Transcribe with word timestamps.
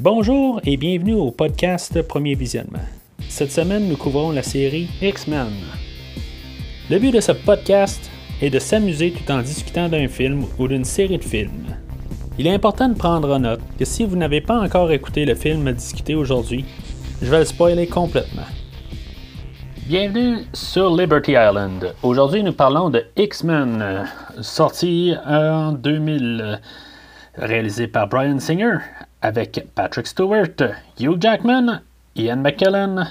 Bonjour 0.00 0.60
et 0.64 0.76
bienvenue 0.76 1.14
au 1.14 1.30
podcast 1.30 2.02
Premier 2.02 2.34
Visionnement. 2.34 2.82
Cette 3.28 3.52
semaine, 3.52 3.88
nous 3.88 3.96
couvrons 3.96 4.32
la 4.32 4.42
série 4.42 4.88
X-Men. 5.00 5.52
Le 6.90 6.98
but 6.98 7.12
de 7.12 7.20
ce 7.20 7.30
podcast 7.30 8.10
est 8.42 8.50
de 8.50 8.58
s'amuser 8.58 9.12
tout 9.12 9.30
en 9.30 9.40
discutant 9.40 9.88
d'un 9.88 10.08
film 10.08 10.46
ou 10.58 10.66
d'une 10.66 10.84
série 10.84 11.18
de 11.18 11.22
films. 11.22 11.76
Il 12.38 12.48
est 12.48 12.52
important 12.52 12.88
de 12.88 12.98
prendre 12.98 13.32
en 13.32 13.38
note 13.38 13.60
que 13.78 13.84
si 13.84 14.04
vous 14.04 14.16
n'avez 14.16 14.40
pas 14.40 14.58
encore 14.58 14.90
écouté 14.90 15.24
le 15.24 15.36
film 15.36 15.64
à 15.68 15.72
discuter 15.72 16.16
aujourd'hui, 16.16 16.64
je 17.22 17.30
vais 17.30 17.38
le 17.38 17.44
spoiler 17.44 17.86
complètement. 17.86 18.42
Bienvenue 19.86 20.38
sur 20.52 20.94
Liberty 20.96 21.32
Island. 21.32 21.94
Aujourd'hui, 22.02 22.42
nous 22.42 22.52
parlons 22.52 22.90
de 22.90 23.04
X-Men, 23.16 24.06
sorti 24.40 25.14
en 25.24 25.70
2000, 25.70 26.60
réalisé 27.36 27.86
par 27.86 28.08
Brian 28.08 28.40
Singer, 28.40 28.78
avec 29.24 29.66
Patrick 29.74 30.06
Stewart, 30.06 30.74
Hugh 31.00 31.16
Jackman, 31.18 31.80
Ian 32.14 32.36
McKellen, 32.36 33.08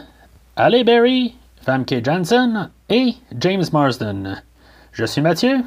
Halle 0.55 0.83
Berry, 0.83 1.33
Famke 1.65 2.05
Janssen 2.05 2.69
et 2.87 3.15
James 3.39 3.63
Marsden. 3.73 4.39
Je 4.91 5.05
suis 5.05 5.21
Mathieu. 5.21 5.61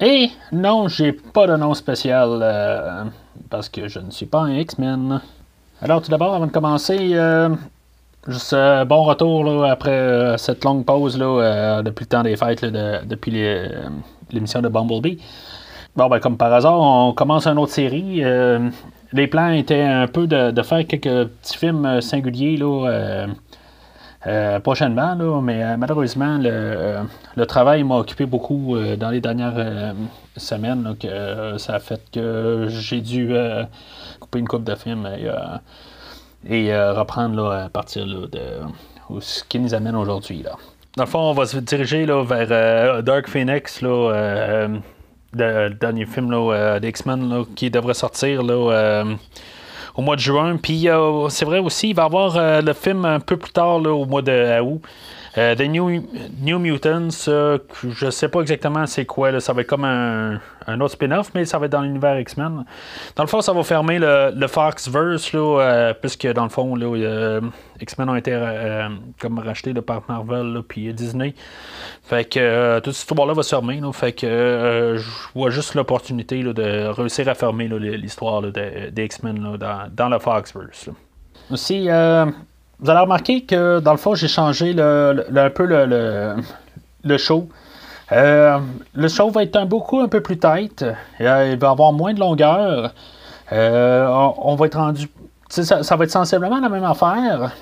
Et 0.00 0.30
non, 0.50 0.88
j'ai 0.88 1.12
pas 1.12 1.46
de 1.46 1.54
nom 1.54 1.72
spécial 1.74 2.40
euh, 2.42 3.04
parce 3.48 3.68
que 3.68 3.86
je 3.86 4.00
ne 4.00 4.10
suis 4.10 4.26
pas 4.26 4.40
un 4.40 4.54
X-Men. 4.54 5.20
Alors 5.80 6.02
tout 6.02 6.10
d'abord, 6.10 6.34
avant 6.34 6.48
de 6.48 6.50
commencer, 6.50 7.10
euh, 7.12 7.50
juste 8.26 8.54
euh, 8.54 8.84
bon 8.84 9.04
retour 9.04 9.64
après 9.64 10.36
cette 10.36 10.64
longue 10.64 10.84
pause 10.84 11.16
là, 11.16 11.80
depuis 11.82 12.06
le 12.06 12.08
temps 12.08 12.24
des 12.24 12.34
fêtes, 12.34 12.64
depuis 12.64 13.30
l'émission 14.32 14.60
de 14.60 14.68
Bumblebee. 14.68 15.22
Bon, 15.94 16.08
ben, 16.08 16.18
comme 16.18 16.36
par 16.36 16.52
hasard, 16.52 16.80
on 16.80 17.12
commence 17.12 17.46
une 17.46 17.58
autre 17.58 17.72
série. 17.72 18.24
Les 19.12 19.26
plans 19.26 19.50
étaient 19.50 19.82
un 19.82 20.06
peu 20.06 20.26
de, 20.26 20.62
faire 20.62 20.86
quelques 20.86 21.28
petits 21.28 21.58
films 21.58 22.00
singuliers 22.00 22.56
là, 22.56 23.26
euh, 24.26 24.60
prochainement, 24.60 25.16
là, 25.16 25.40
mais 25.40 25.64
euh, 25.64 25.76
malheureusement, 25.76 26.38
le, 26.38 26.48
euh, 26.48 27.44
travail 27.46 27.82
m'a 27.82 27.96
occupé 27.96 28.24
beaucoup 28.24 28.76
dans 28.96 29.10
les 29.10 29.20
dernières 29.20 29.94
semaines. 30.36 30.82
Donc, 30.84 31.06
ça 31.58 31.74
a 31.74 31.78
fait 31.80 32.00
que 32.12 32.66
j'ai 32.68 33.00
dû 33.00 33.34
couper 34.20 34.38
une 34.38 34.48
coupe 34.48 34.64
de 34.64 34.74
films 34.76 35.08
et, 36.48 36.76
reprendre 36.76 37.36
là, 37.36 37.64
à 37.64 37.68
partir 37.68 38.06
de 38.06 38.28
ce 39.20 39.42
qui 39.44 39.58
nous 39.58 39.74
amène 39.74 39.96
aujourd'hui. 39.96 40.44
Dans 40.96 41.04
le 41.04 41.08
fond, 41.08 41.30
on 41.30 41.32
va 41.32 41.46
se 41.46 41.58
diriger 41.58 42.06
là, 42.06 42.22
vers 42.22 43.02
Dark 43.02 43.28
Phoenix, 43.28 43.82
là, 43.82 44.68
le 45.34 45.70
dernier 45.70 46.06
film 46.06 46.30
d'X-Men 46.80 47.44
qui 47.54 47.70
devrait 47.70 47.94
sortir. 47.94 48.42
Là, 48.42 49.04
au 49.94 50.02
mois 50.02 50.16
de 50.16 50.20
juin. 50.20 50.56
Puis 50.56 50.88
euh, 50.88 51.28
c'est 51.28 51.44
vrai 51.44 51.58
aussi, 51.58 51.90
il 51.90 51.96
va 51.96 52.02
y 52.02 52.06
avoir 52.06 52.36
euh, 52.36 52.60
le 52.60 52.72
film 52.72 53.04
un 53.04 53.20
peu 53.20 53.36
plus 53.36 53.52
tard, 53.52 53.76
au 53.76 54.04
mois 54.06 54.22
de 54.22 54.60
août. 54.60 54.80
Euh, 55.38 55.54
The 55.54 55.62
New, 55.62 55.88
New 56.42 56.58
Mutants, 56.58 57.08
je 57.26 58.10
sais 58.10 58.28
pas 58.28 58.40
exactement 58.40 58.86
c'est 58.86 59.06
quoi, 59.06 59.40
ça 59.40 59.54
va 59.54 59.62
être 59.62 59.66
comme 59.66 59.84
un, 59.84 60.40
autre 60.80 60.92
spin-off, 60.92 61.30
mais 61.34 61.46
ça 61.46 61.58
va 61.58 61.66
être 61.66 61.72
dans 61.72 61.80
l'univers 61.80 62.18
X-Men. 62.18 62.64
Dans 63.16 63.22
le 63.22 63.28
fond, 63.28 63.40
ça 63.40 63.54
va 63.54 63.62
fermer 63.62 63.98
le, 63.98 64.46
Foxverse, 64.46 65.32
là, 65.32 65.94
puisque 65.94 66.26
dans 66.26 66.44
le 66.44 66.50
fond, 66.50 66.76
X-Men 67.80 68.10
ont 68.10 68.16
été 68.16 68.38
comme 69.18 69.38
rachetés 69.38 69.72
par 69.74 70.02
Marvel 70.06 70.62
puis 70.68 70.92
Disney. 70.92 71.34
Fait 72.02 72.28
que 72.28 72.80
toute 72.80 72.92
cette 72.92 73.10
histoire-là 73.10 73.32
va 73.32 73.42
se 73.42 73.50
fermer. 73.50 73.80
je 73.80 75.02
vois 75.34 75.50
juste 75.50 75.74
l'opportunité 75.74 76.42
de 76.42 76.88
réussir 76.88 77.28
à 77.28 77.34
fermer 77.34 77.68
l'histoire 77.68 78.42
des, 78.42 78.92
X-Men 78.96 79.56
dans, 79.56 79.88
dans, 79.90 80.08
le 80.10 80.18
Foxverse. 80.18 80.90
Aussi, 81.50 81.88
vous 82.82 82.90
allez 82.90 83.00
remarquer 83.00 83.42
que 83.42 83.78
dans 83.78 83.92
le 83.92 83.96
fond, 83.96 84.16
j'ai 84.16 84.26
changé 84.28 84.74
un 84.78 85.50
peu 85.50 85.64
le, 85.66 87.16
show. 87.16 87.48
Euh, 88.10 88.58
le 88.94 89.08
show 89.08 89.30
va 89.30 89.44
être 89.44 89.56
un 89.56 89.66
beaucoup 89.66 90.00
un 90.00 90.08
peu 90.08 90.20
plus 90.20 90.36
tight. 90.38 90.82
Euh, 91.20 91.50
il 91.52 91.58
va 91.58 91.70
avoir 91.70 91.92
moins 91.92 92.12
de 92.12 92.18
longueur. 92.18 92.92
Euh, 93.52 94.30
on, 94.42 94.56
va 94.56 94.66
être 94.66 94.78
rendu. 94.78 95.08
Ça, 95.48 95.96
va 95.96 96.04
être 96.04 96.10
sensiblement 96.10 96.58
la 96.58 96.68
même 96.68 96.82
affaire. 96.82 97.52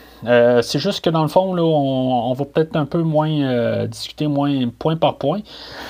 c'est 0.62 0.78
juste 0.78 1.04
que 1.04 1.10
dans 1.10 1.22
le 1.22 1.28
fond, 1.28 1.52
là, 1.52 1.64
on, 1.64 2.32
va 2.32 2.44
peut-être 2.46 2.76
un 2.76 2.86
peu 2.86 3.02
moins 3.02 3.84
discuter 3.86 4.26
moins 4.26 4.70
point 4.78 4.96
par 4.96 5.18
point. 5.18 5.40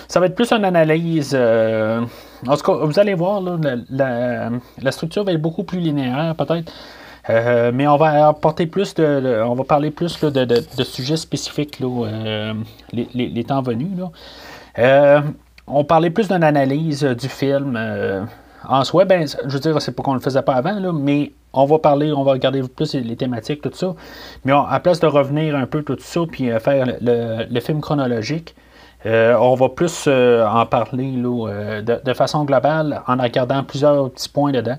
Ça 0.09 0.19
va 0.19 0.27
être 0.27 0.35
plus 0.35 0.53
une 0.53 0.65
analyse. 0.65 1.37
en 1.37 2.57
tout 2.57 2.63
cas, 2.63 2.85
vous 2.85 2.99
allez 2.99 3.15
voir, 3.15 3.41
la, 3.41 4.51
la, 4.83 4.91
structure 4.93 5.23
va 5.23 5.33
être 5.33 5.43
beaucoup 5.43 5.63
plus 5.63 5.79
linéaire, 5.79 6.35
peut-être. 6.37 6.73
Euh, 7.29 7.71
mais 7.75 7.87
on 7.87 7.97
va 7.97 8.29
apporter 8.29 8.67
plus 8.67 8.95
de, 8.95 9.43
on 9.45 9.55
va 9.55 9.65
parler 9.65 9.91
plus 9.91 10.19
de, 10.21 10.85
sujets 10.85 11.17
spécifiques 11.17 11.79
euh, 11.83 12.55
les, 12.93 13.45
temps 13.45 13.63
venus. 13.63 13.89
Euh, 14.79 15.21
on 15.67 15.85
parlait 15.85 16.11
plus 16.11 16.29
d'une 16.29 16.45
analyse 16.45 17.05
du 17.05 17.29
film. 17.29 17.79
en 18.67 18.85
soi, 18.85 19.05
ben, 19.05 19.27
je 19.27 19.53
veux 19.53 19.61
dire, 19.61 19.81
c'est 19.83 19.93
pas 19.93 20.03
qu'on 20.03 20.15
le 20.15 20.21
faisait 20.21 20.43
pas 20.43 20.55
avant, 20.55 20.93
mais 20.93 21.33
on 21.53 21.67
va 21.67 21.79
parler, 21.79 22.13
on 22.13 22.23
va 22.23 22.33
regarder 22.33 22.63
plus 22.63 22.95
les 22.95 23.17
thématiques, 23.17 23.61
tout 23.61 23.73
ça. 23.75 23.95
Mais 24.45 24.53
à 24.53 24.81
place 24.81 25.01
de 25.01 25.07
revenir 25.07 25.57
un 25.57 25.67
peu 25.67 25.83
tout 25.83 25.97
ça, 25.99 26.21
puis 26.31 26.51
faire 26.61 26.87
le, 27.01 27.61
film 27.61 27.81
chronologique, 27.81 28.55
on 29.05 29.55
va 29.55 29.69
plus 29.69 30.09
en 30.09 30.65
parler 30.65 31.13
de, 31.13 32.03
de, 32.03 32.15
façon 32.15 32.45
globale 32.45 33.03
en 33.07 33.17
regardant 33.17 33.63
plusieurs 33.63 34.11
petits 34.11 34.29
points 34.31 34.53
dedans. 34.53 34.79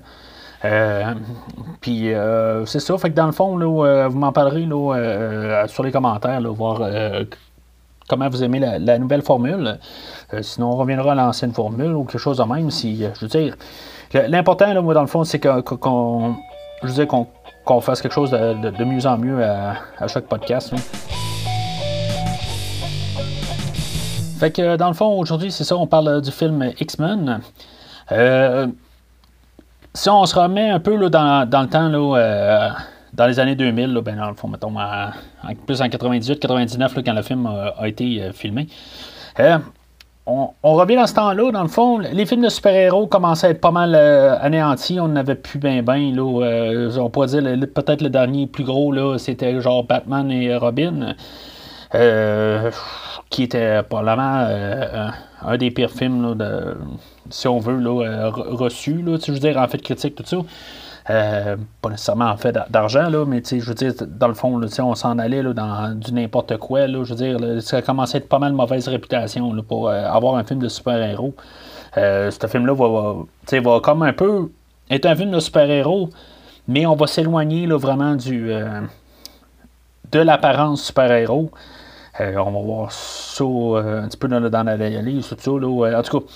Euh, 0.64 1.14
puis 1.80 2.12
euh, 2.12 2.64
c'est 2.66 2.80
ça. 2.80 2.96
Fait 2.98 3.10
que 3.10 3.14
dans 3.14 3.26
le 3.26 3.32
fond, 3.32 3.58
euh, 3.60 4.08
vous 4.08 4.18
m'en 4.18 4.32
parlerez 4.32 4.68
sur 5.68 5.82
les 5.82 5.92
commentaires, 5.92 6.40
voir 6.52 6.80
comment 8.08 8.28
vous 8.28 8.44
aimez 8.44 8.60
la, 8.60 8.98
nouvelle 8.98 9.22
formule. 9.22 9.78
sinon, 10.40 10.72
on 10.72 10.76
reviendra 10.76 11.12
à 11.12 11.14
l'ancienne 11.14 11.52
formule 11.52 11.92
ou 11.92 12.04
quelque 12.04 12.18
chose 12.18 12.38
de 12.38 12.44
même. 12.44 12.70
Si, 12.70 12.98
je 12.98 13.20
veux 13.20 13.28
dire, 13.28 13.56
l'important, 14.28 14.82
moi, 14.82 14.94
dans 14.94 15.00
le 15.00 15.06
fond, 15.06 15.24
c'est 15.24 15.40
qu'on, 15.40 16.36
fasse 17.80 18.02
quelque 18.02 18.12
chose 18.12 18.30
de, 18.30 18.84
mieux 18.84 19.06
en 19.06 19.18
mieux 19.18 19.42
à, 19.44 20.06
chaque 20.08 20.26
podcast. 20.26 20.74
Fait 24.38 24.50
que 24.50 24.76
dans 24.76 24.88
le 24.88 24.94
fond, 24.94 25.18
aujourd'hui, 25.20 25.52
c'est 25.52 25.62
ça, 25.62 25.76
on 25.76 25.86
parle 25.86 26.20
du 26.20 26.32
film 26.32 26.72
X-Men. 26.80 27.40
Euh, 28.10 28.66
si 29.94 30.08
on 30.08 30.24
se 30.26 30.34
remet 30.34 30.70
un 30.70 30.80
peu 30.80 30.96
là, 30.96 31.08
dans, 31.08 31.48
dans, 31.48 31.62
le 31.62 31.68
temps, 31.68 31.88
là, 31.88 32.16
euh, 32.16 32.68
dans 33.12 33.26
les 33.26 33.38
années 33.38 33.54
2000, 33.54 33.92
là, 33.92 34.00
ben, 34.00 34.16
dans 34.16 34.28
le 34.28 34.34
fond, 34.34 34.48
mettons, 34.48 34.74
plus 35.66 35.82
en 35.82 35.86
98-99, 35.86 37.04
quand 37.04 37.12
le 37.12 37.22
film 37.22 37.46
a, 37.46 37.88
été 37.88 38.22
euh, 38.22 38.32
filmé, 38.32 38.68
euh, 39.40 39.58
on, 40.24 40.52
revient 40.62 40.96
dans 40.96 41.06
ce 41.06 41.14
temps-là, 41.14 41.50
dans 41.50 41.62
le 41.62 41.68
fond, 41.68 41.98
les 41.98 42.24
films 42.26 42.42
de 42.42 42.48
super-héros 42.48 43.06
commençaient 43.06 43.48
à 43.48 43.50
être 43.50 43.60
pas 43.60 43.72
mal 43.72 43.94
anéantis, 43.94 45.00
on 45.00 45.08
n'avait 45.08 45.34
plus 45.34 45.58
bien 45.58 45.82
bien, 45.82 46.14
là, 46.14 46.88
on 47.00 47.10
pourrait 47.10 47.26
dire, 47.26 47.42
peut-être 47.74 48.02
le 48.02 48.08
dernier 48.08 48.46
plus 48.46 48.64
gros, 48.64 49.18
c'était 49.18 49.60
genre 49.60 49.82
Batman 49.84 50.30
et 50.30 50.56
Robin, 50.56 51.16
qui 53.32 53.42
était 53.44 53.82
probablement 53.82 54.46
un 55.44 55.56
des 55.56 55.70
pires 55.70 55.90
films 55.90 56.36
de 56.36 56.76
si 57.32 57.48
on 57.48 57.58
veut, 57.58 57.78
là, 57.78 58.04
euh, 58.04 58.30
là, 58.30 58.68
je 58.68 59.32
veux 59.32 59.38
dire, 59.38 59.56
en 59.56 59.66
fait, 59.66 59.78
critique, 59.78 60.14
tout 60.14 60.24
ça. 60.24 60.36
Euh, 61.10 61.56
pas 61.80 61.90
nécessairement 61.90 62.26
en 62.26 62.36
fait 62.36 62.56
d'argent, 62.70 63.10
là, 63.10 63.24
mais 63.26 63.42
je 63.44 63.56
veux 63.56 63.74
dire, 63.74 63.92
dans 64.06 64.28
le 64.28 64.34
fond, 64.34 64.56
là, 64.58 64.68
on 64.84 64.94
s'en 64.94 65.18
allait 65.18 65.42
là, 65.42 65.52
dans 65.52 65.98
du 65.98 66.12
n'importe 66.12 66.56
quoi. 66.58 66.86
Là, 66.86 67.02
je 67.02 67.14
veux 67.14 67.16
dire, 67.16 67.62
ça 67.62 67.78
a 67.78 67.82
commencé 67.82 68.16
à 68.16 68.18
être 68.18 68.28
pas 68.28 68.38
mal 68.38 68.52
mauvaise 68.52 68.86
réputation 68.86 69.52
là, 69.52 69.62
pour 69.66 69.88
euh, 69.88 70.04
avoir 70.04 70.36
un 70.36 70.44
film 70.44 70.60
de 70.60 70.68
super-héros. 70.68 71.34
ce 71.96 72.46
film-là 72.48 72.74
va, 72.74 73.60
va, 73.60 73.80
comme 73.80 74.02
un 74.04 74.12
peu 74.12 74.52
être 74.90 75.06
un 75.06 75.16
film 75.16 75.32
de 75.32 75.40
super-héros, 75.40 76.10
mais 76.68 76.86
on 76.86 76.94
va 76.94 77.08
s'éloigner 77.08 77.66
vraiment 77.66 78.14
du 78.14 78.52
de 80.12 80.18
l'apparence 80.20 80.84
super-héros. 80.84 81.50
On 82.20 82.50
va 82.50 82.60
voir 82.60 82.92
ça 82.92 83.44
un 83.44 84.08
petit 84.08 84.16
peu 84.16 84.28
dans, 84.28 84.62
la 84.62 84.76
réalité, 84.76 85.28
tout 85.28 85.36
ça. 85.38 85.50
Là, 85.50 85.98
en 85.98 86.02
tout 86.02 86.20
cas, 86.20 86.26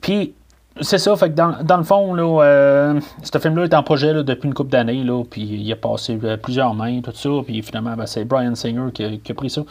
puis, 0.00 0.34
c'est 0.80 0.98
ça, 0.98 1.14
fait 1.16 1.30
que 1.30 1.34
dans, 1.34 1.62
dans 1.62 1.76
le 1.76 1.84
fond, 1.84 2.14
là, 2.14 2.42
euh, 2.42 3.00
ce 3.22 3.38
film-là 3.38 3.64
est 3.64 3.74
en 3.74 3.82
projet 3.82 4.12
depuis 4.24 4.48
une 4.48 4.54
couple 4.54 4.70
d'années, 4.70 5.04
là, 5.04 5.22
puis 5.24 5.42
il 5.42 5.72
a 5.72 5.76
passé 5.76 6.18
euh, 6.24 6.36
plusieurs 6.36 6.74
mains, 6.74 7.00
tout 7.00 7.12
ça, 7.14 7.30
puis 7.44 7.62
finalement, 7.62 7.94
ben, 7.96 8.06
c'est 8.06 8.24
Brian 8.24 8.54
Singer 8.54 8.90
qui 8.92 9.04
a, 9.04 9.34
pris 9.34 9.50
ça, 9.50 9.62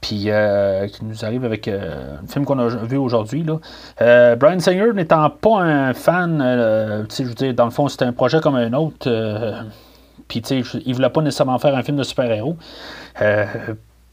puis 0.00 0.24
euh, 0.28 0.88
qui 0.88 1.04
nous 1.04 1.24
arrive 1.24 1.44
avec 1.44 1.68
un 1.68 2.26
film 2.26 2.46
qu'on 2.46 2.58
a 2.58 2.68
vu 2.68 2.96
aujourd'hui. 2.96 3.44
Là. 3.44 4.36
Brian 4.36 4.60
Singer 4.60 4.92
n'étant 4.94 5.28
pas 5.28 5.60
un 5.60 5.92
fan, 5.92 6.38
je 7.10 7.22
veux 7.22 7.34
dire, 7.34 7.54
dans 7.54 7.66
le 7.66 7.70
fond, 7.70 7.88
c'était 7.88 8.06
un 8.06 8.12
projet 8.12 8.40
comme 8.40 8.56
un 8.56 8.72
autre, 8.72 9.64
puis 10.26 10.40
tu 10.40 10.64
sais, 10.64 10.78
il 10.86 10.94
voulait 10.94 11.10
pas 11.10 11.20
nécessairement 11.20 11.58
faire 11.58 11.76
un 11.76 11.82
film 11.82 11.98
de 11.98 12.02
super-héros. 12.02 12.56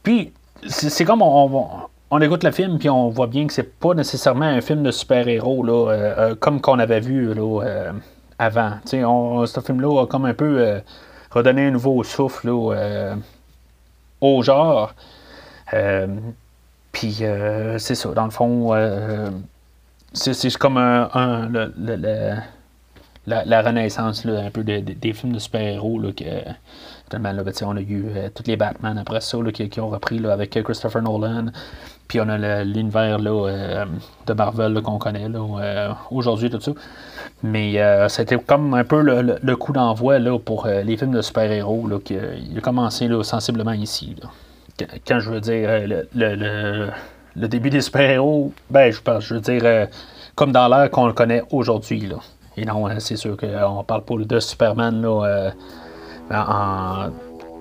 puis, 0.02 0.32
c'est 0.66 1.04
comme 1.04 1.22
on, 1.22 1.88
on 2.14 2.20
écoute 2.20 2.44
le 2.44 2.52
film 2.52 2.78
puis 2.78 2.90
on 2.90 3.08
voit 3.08 3.26
bien 3.26 3.46
que 3.46 3.54
c'est 3.54 3.78
pas 3.78 3.94
nécessairement 3.94 4.44
un 4.44 4.60
film 4.60 4.82
de 4.82 4.90
super-héros 4.90 5.64
là, 5.64 5.72
euh, 5.72 6.14
euh, 6.18 6.34
comme 6.34 6.60
qu'on 6.60 6.78
avait 6.78 7.00
vu 7.00 7.32
là, 7.32 7.62
euh, 7.64 7.92
avant. 8.38 8.72
Ce 8.84 9.60
film-là 9.64 10.02
a 10.02 10.06
comme 10.06 10.26
un 10.26 10.34
peu 10.34 10.82
redonné 11.30 11.68
un 11.68 11.70
nouveau 11.70 12.04
souffle 12.04 12.50
au 14.20 14.42
genre. 14.42 14.94
Puis 16.92 17.22
c'est 17.78 17.94
ça, 17.94 18.08
dans 18.10 18.24
le 18.26 18.30
fond, 18.30 18.74
c'est 20.12 20.56
comme 20.58 20.76
un, 20.76 21.50
la, 23.26 23.62
renaissance 23.62 24.26
un 24.26 24.50
peu 24.50 24.62
des 24.64 25.12
films 25.14 25.32
de 25.32 25.38
super-héros 25.38 25.98
que 26.14 26.24
ben, 27.18 27.44
on 27.62 27.76
a 27.76 27.80
eu 27.80 28.06
euh, 28.08 28.28
tous 28.34 28.44
les 28.46 28.56
Batman 28.56 28.98
après 28.98 29.20
ça 29.20 29.38
qui, 29.52 29.80
ont 29.80 29.88
repris 29.88 30.24
avec 30.26 30.50
Christopher 30.62 31.02
Nolan. 31.02 31.46
Puis 32.08 32.20
on 32.20 32.28
a 32.28 32.64
l'univers 32.64 33.18
euh, 33.20 33.84
de 34.26 34.32
Marvel 34.32 34.80
qu'on 34.82 34.98
connaît 34.98 35.26
euh, 35.34 35.92
aujourd'hui, 36.10 36.50
tout 36.50 36.60
ça. 36.60 36.72
Mais 37.42 37.80
c'était 38.08 38.38
comme 38.38 38.74
un 38.74 38.84
peu 38.84 39.02
le, 39.02 39.56
coup 39.56 39.72
d'envoi 39.72 40.18
pour 40.44 40.66
les 40.66 40.96
films 40.96 41.12
de 41.12 41.22
super-héros 41.22 41.88
qui 42.04 42.16
a 42.16 42.60
commencé 42.60 43.08
sensiblement 43.22 43.72
ici. 43.72 44.14
Quand 45.06 45.18
je 45.18 45.30
veux 45.30 45.40
dire 45.40 45.68
le, 46.14 47.48
début 47.48 47.70
des 47.70 47.80
super-héros, 47.80 48.52
ben 48.70 48.92
je 48.92 49.34
veux 49.34 49.40
dire 49.40 49.88
comme 50.36 50.52
dans 50.52 50.68
l'ère 50.68 50.90
qu'on 50.90 51.06
le 51.06 51.12
connaît 51.12 51.42
aujourd'hui. 51.50 52.08
Et 52.56 52.64
non, 52.64 52.88
c'est 53.00 53.16
sûr 53.16 53.36
qu'on 53.36 53.82
parle 53.82 54.04
pas 54.04 54.14
de 54.18 54.38
Superman 54.38 55.02
là, 55.02 55.52
en, 56.30 57.10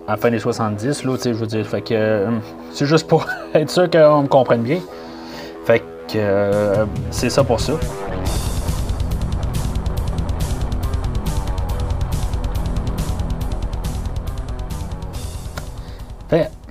la 0.07 0.17
fin 0.17 0.29
des 0.29 0.39
70, 0.39 1.05
là, 1.05 1.15
je 1.23 1.29
veux 1.29 1.47
dire. 1.47 1.65
Fait 1.65 1.81
que 1.81 1.93
euh, 1.93 2.31
c'est 2.71 2.85
juste 2.85 3.07
pour 3.07 3.25
être 3.53 3.69
sûr 3.69 3.89
qu'on 3.89 4.23
me 4.23 4.27
comprenne 4.27 4.61
bien. 4.61 4.79
Fait 5.65 5.79
que 5.79 5.85
euh, 6.15 6.85
c'est 7.09 7.29
ça 7.29 7.43
pour 7.43 7.59
ça. 7.59 7.73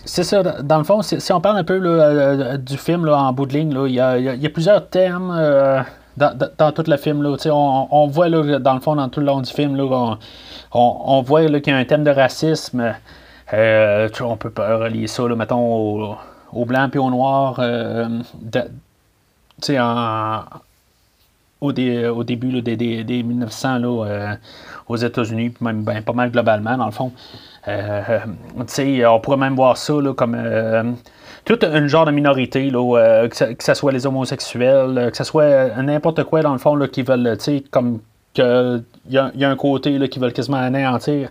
c'est 0.07 0.25
ça, 0.25 0.43
dans 0.43 0.79
le 0.79 0.85
fond, 0.85 1.03
si, 1.03 1.33
on 1.33 1.41
parle 1.41 1.59
un 1.59 1.63
peu 1.63 1.81
euh, 1.85 2.57
du 2.57 2.77
film 2.77 3.09
en 3.09 3.33
bout 3.33 3.47
de 3.47 3.53
ligne, 3.53 3.73
il 3.87 3.93
y, 3.93 4.01
a, 4.01 4.51
plusieurs 4.53 4.89
thèmes 4.89 5.33
dans, 6.17 6.73
tout 6.73 6.83
le 6.85 6.97
film. 6.97 7.23
Là, 7.23 7.37
on, 7.47 7.87
on 7.91 8.07
voit 8.09 8.29
dans 8.29 8.75
le 8.75 8.81
fond, 8.81 8.97
dans 8.97 9.09
tout 9.09 9.21
le 9.21 9.27
long 9.27 9.41
du 9.41 9.53
film, 9.53 9.77
là, 9.77 10.19
voit 10.73 11.47
qu'il 11.61 11.73
y 11.73 11.77
a 11.77 11.77
un 11.77 11.85
thème 11.85 12.05
de 12.05 12.11
racisme. 12.11 12.95
Euh, 13.53 14.09
on 14.21 14.37
peut 14.37 14.53
relier 14.57 15.07
ça, 15.07 15.25
mettons, 15.25 16.17
au, 16.53 16.65
blanc 16.65 16.89
et 16.93 16.99
au 16.99 17.11
noir. 17.11 17.57
Euh, 17.59 18.09
au, 21.61 21.73
début 21.73 22.63
des, 22.63 23.23
1900 23.23 23.79
là, 23.79 24.05
euh, 24.07 24.35
aux 24.89 24.97
États-Unis, 24.97 25.55
même 25.61 25.83
ben, 25.83 26.03
pas 26.03 26.13
mal 26.13 26.31
globalement, 26.31 26.77
dans 26.77 26.87
le 26.87 26.93
fond. 26.93 27.13
on 27.67 29.21
pourrait 29.21 29.37
même 29.37 29.57
voir 29.57 29.77
ça 29.77 29.95
comme 30.17 30.97
tout 31.45 31.59
un 31.63 31.87
genre 31.89 32.07
de 32.07 32.13
minorité, 32.13 32.71
là, 32.71 33.27
que, 33.29 33.55
ce 33.59 33.75
soit 33.75 33.93
les 33.93 34.07
homosexuels, 34.07 35.09
que 35.11 35.17
ce 35.17 35.25
soit 35.25 35.83
n'importe 35.83 36.25
quoi, 36.25 36.43
dans 36.43 36.53
le 36.53 36.59
fond, 36.59 36.77
là, 36.77 36.87
qui 36.87 37.03
veulent, 37.03 37.37
comme 37.71 38.01
qu'il 38.33 38.85
y, 39.09 39.19
a, 39.19 39.51
un 39.51 39.57
côté 39.57 39.99
là, 39.99 40.09
qui 40.09 40.19
veulent 40.19 40.33
quasiment 40.33 40.59
anéantir 40.59 41.29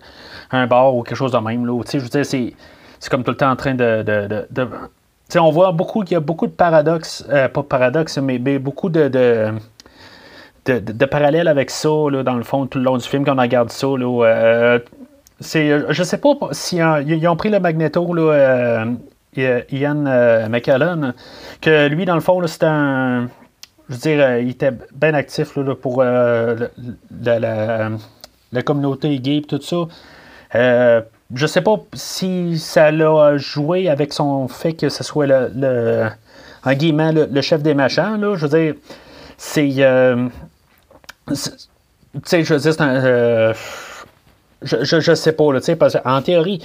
un 0.51 0.67
bar 0.67 0.95
ou 0.95 1.03
quelque 1.03 1.17
chose 1.17 1.31
de 1.31 1.37
même. 1.37 1.65
Là. 1.65 1.81
Je 1.91 1.99
c'est, 2.23 2.53
c'est 2.99 3.09
comme 3.09 3.23
tout 3.23 3.31
le 3.31 3.37
temps 3.37 3.51
en 3.51 3.55
train 3.55 3.75
de. 3.75 4.03
de, 4.03 4.47
de, 4.49 4.67
on 5.37 5.51
voit 5.51 5.71
beaucoup 5.71 6.01
qu'il 6.01 6.13
y 6.13 6.17
a 6.17 6.21
beaucoup 6.21 6.47
de 6.47 6.51
paradoxes, 6.51 7.25
euh, 7.29 7.47
pas 7.47 7.61
de 7.61 7.67
paradoxes, 7.67 8.17
mais, 8.17 8.39
beaucoup 8.57 8.89
de, 8.89 9.07
de, 9.07 11.05
parallèles 11.05 11.47
avec 11.47 11.69
ça, 11.69 11.89
là, 12.11 12.23
dans 12.23 12.35
le 12.35 12.43
fond, 12.43 12.65
tout 12.65 12.79
le 12.79 12.83
long 12.83 12.97
du 12.97 13.07
film, 13.07 13.23
quand 13.23 13.37
on 13.37 13.41
regarde 13.41 13.69
ça. 13.69 13.87
Là, 13.87 14.25
euh, 14.25 14.79
c'est, 15.39 15.91
je 15.93 16.03
sais 16.03 16.17
pas 16.17 16.33
si 16.51 16.77
ils 16.77 17.27
ont 17.27 17.35
pris 17.35 17.49
le 17.49 17.59
Magneto, 17.59 18.13
là, 18.13 18.33
euh, 19.37 19.61
Ian 19.71 20.49
McKellen, 20.49 21.13
que 21.61 21.87
lui, 21.87 22.05
dans 22.05 22.15
le 22.15 22.21
fond, 22.21 22.45
c'était 22.47 22.65
un 22.65 23.29
je 23.89 23.95
veux 23.95 23.99
dire, 23.99 24.37
il 24.37 24.49
était 24.51 24.71
bien 24.93 25.13
actif 25.15 25.55
là, 25.55 25.75
pour 25.75 26.03
la, 26.03 26.55
la, 27.21 28.61
communauté 28.63 29.19
gay 29.19 29.37
et 29.37 29.41
tout 29.41 29.61
ça. 29.61 29.87
Euh, 30.55 31.01
je 31.33 31.47
sais 31.47 31.61
pas 31.61 31.77
si 31.93 32.57
ça 32.59 32.91
l'a 32.91 33.37
joué 33.37 33.89
avec 33.89 34.13
son 34.13 34.47
fait 34.47 34.73
que 34.73 34.89
ce 34.89 35.03
soit 35.03 35.27
le, 35.27 36.07
en 36.63 36.71
le, 36.71 37.41
chef 37.41 37.63
des 37.63 37.73
machins. 37.73 38.17
Là. 38.19 38.35
Je 38.35 38.45
veux 38.45 38.59
dire, 38.59 38.75
c'est. 39.37 39.69
Euh, 39.79 40.27
tu 41.27 41.35
sais, 42.25 42.43
je 42.43 42.53
veux 42.53 42.59
dire, 42.59 42.73
c'est 42.73 42.81
un. 42.81 43.53
Euh, 44.63 44.83
je, 44.83 44.99
je, 44.99 45.15
sais 45.15 45.33
pas, 45.33 45.53
là, 45.53 45.59
parce 45.79 45.97
qu'en 45.97 46.21
théorie, 46.21 46.61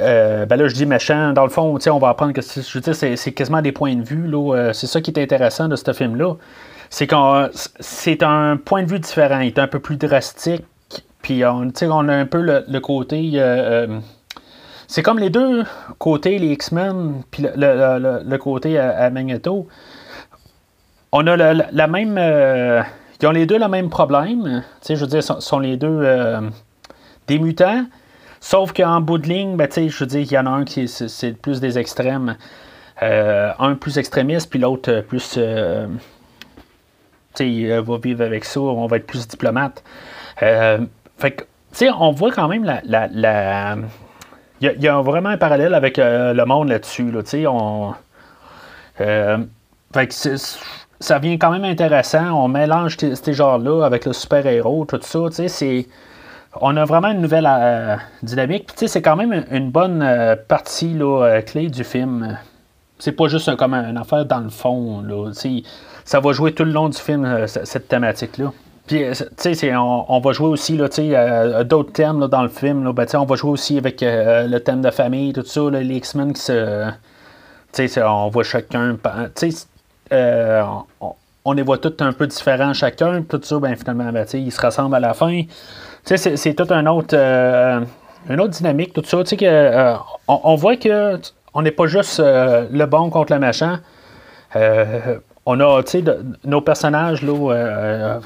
euh, 0.00 0.46
ben 0.46 0.56
là, 0.56 0.68
je 0.68 0.74
dis 0.74 0.86
méchant, 0.86 1.32
dans 1.32 1.44
le 1.44 1.50
fond, 1.50 1.78
on 1.86 1.98
va 1.98 2.08
apprendre 2.08 2.32
que 2.32 2.40
dire, 2.40 2.94
c'est, 2.94 3.32
quasiment 3.32 3.62
des 3.62 3.72
points 3.72 3.94
de 3.94 4.02
vue. 4.02 4.26
Là, 4.26 4.72
c'est 4.72 4.86
ça 4.86 5.00
qui 5.00 5.10
est 5.10 5.22
intéressant 5.22 5.68
de 5.68 5.76
ce 5.76 5.92
film-là. 5.92 6.34
C'est 6.90 7.06
qu'on 7.06 7.48
c'est 7.52 8.22
un 8.24 8.56
point 8.56 8.82
de 8.82 8.90
vue 8.90 8.98
différent. 8.98 9.38
Il 9.40 9.46
est 9.46 9.58
un 9.58 9.68
peu 9.68 9.78
plus 9.78 9.96
drastique. 9.96 10.64
Puis 11.22 11.44
on, 11.44 11.70
on 11.82 12.08
a 12.08 12.14
un 12.14 12.26
peu 12.26 12.40
le, 12.40 12.80
côté. 12.80 13.32
Euh, 13.34 13.86
euh, 13.88 14.00
c'est 14.88 15.02
comme 15.02 15.18
les 15.18 15.30
deux 15.30 15.64
côtés, 15.98 16.38
les 16.38 16.48
X-Men, 16.48 17.22
puis 17.30 17.46
le, 17.54 18.36
côté 18.38 18.78
à, 18.78 19.08
Magneto. 19.10 19.68
On 21.12 21.26
a 21.26 21.36
la, 21.36 21.86
même. 21.86 22.16
Euh, 22.18 22.82
ils 23.20 23.28
ont 23.28 23.32
les 23.32 23.46
deux 23.46 23.58
le 23.58 23.68
même 23.68 23.90
problème. 23.90 24.64
Je 24.88 24.94
veux 24.94 25.06
dire, 25.06 25.22
sont, 25.22 25.40
sont 25.40 25.58
les 25.58 25.76
deux 25.76 26.02
des 27.30 27.38
mutants. 27.38 27.86
Sauf 28.40 28.72
qu'en 28.72 29.00
bout 29.00 29.18
de 29.18 29.28
ligne, 29.28 29.56
ben, 29.56 29.68
je 29.74 29.98
veux 29.98 30.06
dire, 30.06 30.20
il 30.20 30.32
y 30.32 30.38
en 30.38 30.46
a 30.46 30.50
un 30.50 30.64
qui 30.64 30.88
c'est 30.88 31.32
plus 31.32 31.60
des 31.60 31.78
extrêmes. 31.78 32.36
un 33.00 33.74
plus 33.74 33.98
extrémiste, 33.98 34.50
puis 34.50 34.58
l'autre 34.58 35.00
plus. 35.00 35.38
il 37.38 37.68
va 37.68 37.98
vivre 37.98 38.24
avec 38.24 38.44
ça, 38.44 38.60
on 38.60 38.86
va 38.86 38.96
être 38.96 39.06
plus 39.06 39.28
diplomate. 39.28 39.82
Fait 41.20 41.32
que, 41.32 41.42
tu 41.42 41.46
sais, 41.72 41.90
on 41.90 42.10
voit 42.12 42.32
quand 42.32 42.48
même 42.48 42.64
la. 42.64 43.76
Il, 44.62 44.76
y 44.78 44.88
a, 44.88 45.00
vraiment 45.00 45.30
un 45.30 45.38
parallèle 45.38 45.74
avec 45.74 45.98
euh, 45.98 46.34
le 46.34 46.44
monde 46.44 46.68
là-dessus. 46.68 47.10
Là, 47.10 47.22
on. 47.50 47.94
Euh, 49.00 49.38
fait 49.94 50.08
que 50.08 50.36
ça 51.00 51.18
vient 51.18 51.38
quand 51.38 51.50
même 51.50 51.64
intéressant. 51.64 52.32
On 52.32 52.48
mélange 52.48 52.96
ces 52.98 53.32
genres-là 53.32 53.84
avec 53.84 54.04
le 54.04 54.12
super-héros, 54.12 54.84
tout 54.84 55.00
ça. 55.02 55.20
Tu 55.28 55.34
sais, 55.34 55.48
c'est. 55.48 55.86
On 56.54 56.76
a 56.76 56.84
vraiment 56.84 57.08
une 57.08 57.20
nouvelle 57.20 57.48
euh, 57.48 57.96
dynamique. 58.22 58.66
tu 58.68 58.78
sais, 58.78 58.88
c'est 58.88 59.02
quand 59.02 59.16
même 59.16 59.44
une 59.50 59.70
bonne 59.70 60.04
partie 60.48 60.94
là, 60.94 61.40
clé 61.42 61.68
du 61.68 61.84
film. 61.84 62.38
C'est 62.98 63.12
pas 63.12 63.28
juste 63.28 63.54
comme 63.56 63.74
une 63.74 63.96
affaire 63.96 64.26
dans 64.26 64.40
le 64.40 64.50
fond. 64.50 65.04
Ça 66.04 66.20
va 66.20 66.32
jouer 66.32 66.52
tout 66.52 66.64
le 66.64 66.72
long 66.72 66.88
du 66.88 66.98
film, 66.98 67.46
cette 67.46 67.88
thématique-là. 67.88 68.52
Puis, 68.90 69.04
euh, 69.04 69.14
sais, 69.36 69.76
on, 69.76 70.18
va 70.18 70.32
jouer 70.32 70.48
aussi, 70.48 70.76
là, 70.76 70.88
d'autres 71.62 71.92
thèmes 71.92 72.26
dans 72.26 72.42
le 72.42 72.48
film. 72.48 72.82
Là, 72.82 72.92
ben, 72.92 73.06
on 73.14 73.24
va 73.24 73.36
jouer 73.36 73.52
aussi 73.52 73.78
avec 73.78 74.02
euh, 74.02 74.48
le 74.48 74.58
thème 74.58 74.82
de 74.82 74.90
famille, 74.90 75.32
tout 75.32 75.44
ça, 75.44 75.60
les 75.70 75.94
X-Men 75.94 76.32
qui 76.32 76.42
se... 76.42 76.90
On 78.00 78.28
voit 78.30 78.42
chacun... 78.42 78.96
Euh, 80.12 80.64
on, 81.44 81.52
les 81.52 81.62
voit 81.62 81.78
tous 81.78 82.02
un 82.02 82.12
peu 82.12 82.26
différents 82.26 82.72
chacun, 82.72 83.22
tout 83.22 83.40
ça, 83.44 83.60
ben 83.60 83.76
finalement, 83.76 84.10
ben, 84.10 84.26
ils 84.34 84.50
se 84.50 84.60
rassemblent 84.60 84.96
à 84.96 85.00
la 85.00 85.14
fin. 85.14 85.42
Tu 86.06 86.16
sais, 86.16 86.36
c'est 86.36 86.54
tout 86.54 86.66
un 86.70 86.86
autre... 86.86 87.14
une 87.14 88.40
autre 88.40 88.50
dynamique, 88.50 88.92
tout 88.92 89.04
ça. 89.04 89.18
Tu 89.24 89.30
sais, 89.30 89.36
que, 89.36 89.94
on, 90.28 90.54
voit 90.56 90.76
que 90.76 91.18
on 91.54 91.62
n'est 91.62 91.70
pas 91.70 91.86
juste 91.86 92.20
le 92.20 92.84
bon 92.86 93.10
contre 93.10 93.32
le 93.32 93.38
méchant. 93.38 93.76
on 95.46 95.60
a, 95.60 95.82
tu 95.82 95.90
sais, 95.90 96.04
nos 96.44 96.60
personnages, 96.60 97.22
là 97.22 98.20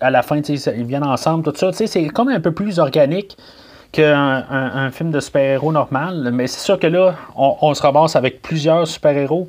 à 0.00 0.10
la 0.10 0.22
fin, 0.22 0.40
ils 0.40 0.86
viennent 0.86 1.04
ensemble, 1.04 1.44
tout 1.44 1.54
ça. 1.54 1.72
C'est 1.72 2.08
comme 2.08 2.28
un 2.28 2.40
peu 2.40 2.52
plus 2.52 2.78
organique 2.78 3.36
qu'un 3.92 4.44
un, 4.50 4.90
film 4.90 5.10
de 5.10 5.20
super-héros 5.20 5.72
normal. 5.72 6.30
Mais 6.32 6.46
c'est 6.46 6.60
sûr 6.60 6.78
que 6.78 6.86
là, 6.86 7.14
on, 7.36 7.74
se 7.74 7.82
ramasse 7.82 8.16
avec 8.16 8.42
plusieurs 8.42 8.86
super-héros 8.86 9.48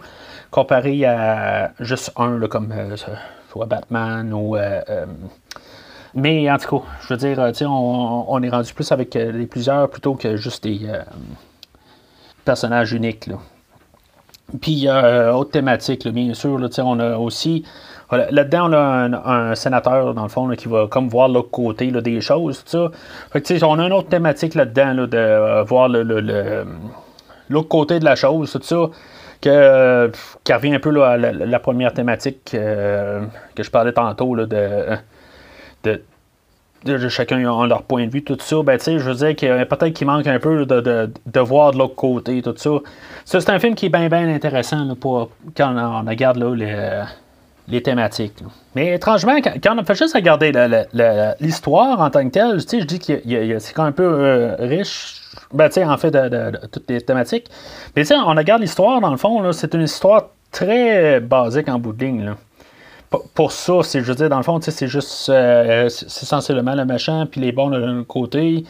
comparé 0.49 1.05
à 1.05 1.71
juste 1.79 2.11
un, 2.17 2.39
comme 2.47 2.71
euh, 2.71 2.95
soit 3.49 3.65
Batman 3.65 4.33
ou. 4.33 4.57
Euh, 6.15 6.17
euh, 6.17 6.21
mais 6.21 6.51
en 6.51 6.57
tout 6.57 6.79
cas, 6.79 6.85
je 7.01 7.13
veux 7.13 7.17
dire, 7.17 7.69
on, 7.69 8.25
on, 8.27 8.43
est 8.43 8.49
rendu 8.49 8.73
plus 8.73 8.91
avec 8.91 9.13
les 9.13 9.45
plusieurs 9.45 9.89
plutôt 9.89 10.15
que 10.15 10.35
juste 10.35 10.63
des 10.63 10.87
personnages 12.45 12.93
uniques. 12.93 13.29
Puis, 14.59 14.87
autre 14.89 15.51
thématique, 15.51 16.07
bien 16.07 16.33
sûr, 16.33 16.57
là, 16.59 16.67
on 16.79 16.99
a 16.99 17.17
aussi 17.17 17.63
Là-dedans, 18.11 18.69
on 18.69 18.73
a 18.73 19.31
un, 19.31 19.55
sénateur, 19.55 20.13
dans 20.13 20.23
le 20.23 20.29
fond, 20.29 20.49
qui 20.49 20.67
va 20.67 20.87
comme 20.87 21.07
voir 21.07 21.29
l'autre 21.29 21.49
côté 21.49 21.91
des 21.91 22.19
choses, 22.19 22.63
tout 22.65 22.91
ça. 22.91 23.65
on 23.65 23.79
a 23.79 23.85
une 23.85 23.93
autre 23.93 24.09
thématique 24.09 24.53
là-dedans, 24.53 25.07
de 25.07 25.17
euh, 25.17 25.63
voir 25.63 25.87
l'autre 25.87 27.69
côté 27.69 27.99
de 27.99 28.05
la 28.05 28.15
chose, 28.15 28.51
tout 28.51 28.61
ça. 28.63 28.89
Que, 29.41 30.11
qui 30.43 30.53
revient 30.53 30.75
un 30.75 30.79
peu 30.79 31.03
à 31.03 31.17
la, 31.17 31.59
première 31.59 31.93
thématique 31.93 32.51
euh, 32.53 33.21
que 33.55 33.63
je 33.63 33.71
parlais 33.71 33.93
tantôt, 33.93 34.35
de, 34.35 34.97
chacun 37.09 37.37
a 37.37 37.67
leur 37.67 37.83
point 37.83 38.07
de 38.07 38.11
vue, 38.11 38.23
tout 38.23 38.37
ça, 38.39 38.57
ben, 38.63 38.79
je 38.79 38.97
veux 38.97 39.13
dire 39.13 39.35
que 39.35 39.63
peut-être 39.65 39.93
qu'il 39.93 40.07
manque 40.07 40.27
un 40.27 40.39
peu 40.39 40.65
de, 40.65 41.11
de, 41.25 41.39
voir 41.39 41.71
de 41.71 41.77
l'autre 41.77 41.95
côté, 41.95 42.41
tout 42.41 42.55
ça. 42.57 42.69
Ça, 43.25 43.39
c'est 43.39 43.51
un 43.51 43.59
film 43.59 43.75
qui 43.75 43.87
est 43.87 43.89
bien, 43.89 44.11
intéressant 44.11 44.95
pour, 44.95 45.29
quand 45.55 45.75
on, 45.75 46.07
regarde 46.07 46.37
là, 46.37 47.05
les, 47.67 47.81
thématiques. 47.81 48.43
Mais 48.75 48.95
étrangement, 48.95 49.37
quand, 49.41 49.77
on 49.77 49.83
fait 49.85 49.95
juste 49.95 50.15
regarder 50.15 50.51
l'histoire 51.39 52.01
en 52.01 52.09
tant 52.09 52.23
que 52.27 52.31
telle, 52.31 52.59
je 52.59 52.85
dis 52.85 52.99
que 52.99 53.59
c'est 53.59 53.73
quand 53.73 53.83
même 53.83 53.89
un 53.89 53.93
peu 53.93 54.03
euh, 54.03 54.55
riche. 54.59 55.21
Ben, 55.53 55.69
en 55.85 55.97
fait, 55.97 56.11
de, 56.11 56.67
toutes 56.67 56.89
les 56.89 57.01
thématiques. 57.01 57.47
Mais 57.95 58.03
on 58.13 58.33
regarde 58.33 58.61
l'histoire, 58.61 58.99
dans 58.99 59.11
le 59.11 59.17
fond, 59.17 59.51
c'est 59.53 59.73
une 59.73 59.83
histoire 59.83 60.29
très 60.51 61.19
basique 61.21 61.69
en 61.69 61.79
bout 61.79 61.93
de 61.93 62.03
ligne. 62.03 62.33
Pour 63.33 63.51
ça, 63.51 63.73
c'est, 63.83 63.99
je 63.99 64.05
veux 64.05 64.15
dire, 64.15 64.29
dans 64.29 64.37
le 64.37 64.43
fond, 64.43 64.59
c'est 64.61 64.87
juste, 64.87 65.27
euh, 65.29 65.89
c'est 65.89 66.25
sensiblement 66.25 66.75
le 66.75 66.85
méchant, 66.85 67.25
puis 67.29 67.41
les 67.41 67.51
bons 67.51 67.69
de 67.69 67.77
l'autre 67.77 68.07
côté. 68.07 68.63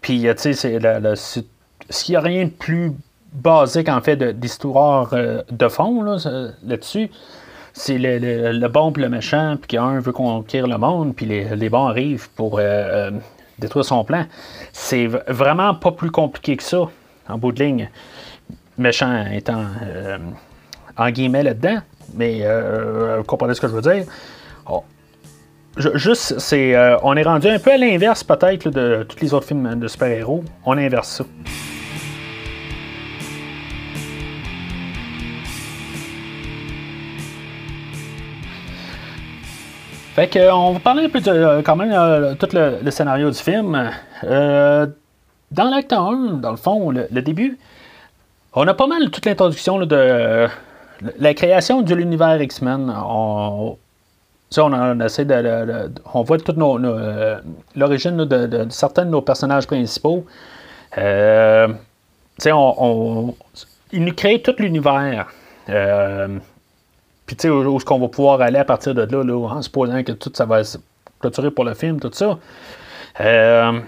Puis, 0.00 0.26
euh, 0.26 0.34
tu 0.34 0.42
sais, 0.42 0.52
c'est 0.54 0.78
le, 0.78 1.14
s'il 1.14 2.12
n'y 2.12 2.16
a 2.16 2.20
rien 2.20 2.44
de 2.46 2.50
plus 2.50 2.92
basique, 3.34 3.90
en 3.90 4.00
fait, 4.00 4.16
d'histoire 4.40 5.10
euh, 5.12 5.42
de 5.50 5.68
fond 5.68 6.02
là, 6.02 6.16
là-dessus, 6.64 7.10
c'est 7.74 7.98
le, 7.98 8.66
bon 8.68 8.90
et 8.92 9.00
le 9.00 9.10
méchant, 9.10 9.58
puis 9.60 9.76
qu'un 9.76 10.00
veut 10.00 10.12
conquérir 10.12 10.68
le 10.68 10.78
monde, 10.78 11.14
puis 11.14 11.26
les, 11.26 11.68
bons 11.68 11.88
arrivent 11.88 12.30
pour 12.30 12.58
détruire 13.58 13.84
son 13.84 14.02
plan. 14.04 14.24
C'est 14.72 15.06
vraiment 15.06 15.74
pas 15.74 15.92
plus 15.92 16.10
compliqué 16.10 16.56
que 16.56 16.62
ça, 16.62 16.88
en 17.28 17.36
bout 17.36 17.52
de 17.52 17.62
ligne. 17.62 17.90
Méchant 18.78 19.26
étant 19.30 19.66
en 20.96 21.10
guillemets 21.10 21.42
là-dedans. 21.42 21.80
Mais 22.14 22.40
euh, 22.42 23.18
vous 23.18 23.24
comprenez 23.24 23.54
ce 23.54 23.60
que 23.60 23.68
je 23.68 23.72
veux 23.72 23.82
dire? 23.82 24.04
Oh. 24.68 24.84
juste, 25.94 26.38
c'est, 26.38 26.74
euh, 26.74 26.96
on 27.02 27.16
est 27.16 27.22
rendu 27.22 27.48
un 27.48 27.58
peu 27.58 27.72
à 27.72 27.76
l'inverse 27.76 28.24
peut-être 28.24 28.70
de 28.70 29.06
tous 29.08 29.20
les 29.20 29.34
autres 29.34 29.46
films 29.46 29.78
de 29.78 29.88
super-héros. 29.88 30.44
On 30.64 30.76
inverse 30.76 31.08
ça. 31.08 31.24
Fait 40.16 40.28
que, 40.28 40.50
on 40.50 40.72
va 40.72 40.78
parler 40.78 41.04
un 41.04 41.08
peu 41.10 41.20
de, 41.20 41.60
quand 41.60 41.76
même 41.76 41.90
de 41.90 42.32
tout 42.34 42.48
le, 42.54 42.90
scénario 42.90 43.30
du 43.30 43.38
film. 43.38 43.90
Euh, 44.24 44.86
dans 45.50 45.68
l'acte 45.68 45.92
1, 45.92 46.38
dans 46.40 46.52
le 46.52 46.56
fond, 46.56 46.90
le, 46.90 47.20
début, 47.20 47.58
on 48.54 48.66
a 48.66 48.72
pas 48.72 48.86
mal 48.86 49.10
toute 49.10 49.26
l'introduction 49.26 49.78
de, 49.84 50.48
la 51.18 51.34
création 51.34 51.82
de 51.82 51.94
l'univers 51.94 52.40
X-Men, 52.40 52.92
on, 52.96 53.76
essaie 55.00 55.24
de, 55.24 55.90
on 56.14 56.22
voit 56.22 56.38
toute 56.38 56.56
euh, 56.58 57.38
l'origine 57.74 58.24
de, 58.24 58.66
certains 58.70 59.04
de 59.04 59.10
nos 59.10 59.22
personnages 59.22 59.66
principaux. 59.66 60.24
Euh, 60.98 61.68
nous 63.92 64.12
crée 64.14 64.40
tout 64.42 64.54
l'univers. 64.58 65.26
Euh, 65.68 66.38
puis, 67.26 67.36
tu 67.36 67.42
sais, 67.42 67.50
où, 67.50 67.76
est-ce 67.76 67.84
qu'on 67.84 67.98
va 67.98 68.08
pouvoir 68.08 68.40
aller 68.40 68.58
à 68.58 68.64
partir 68.64 68.94
de 68.94 69.02
là, 69.02 69.24
là, 69.24 69.48
en 69.48 69.62
supposant 69.62 70.02
que 70.02 70.12
tout 70.12 70.30
ça 70.34 70.44
va 70.44 70.62
se 70.64 70.78
clôturer 71.20 71.50
pour 71.50 71.64
le 71.64 71.74
film, 71.74 71.98
tout 71.98 72.10
ça. 72.12 72.38
Euh, 73.20 73.80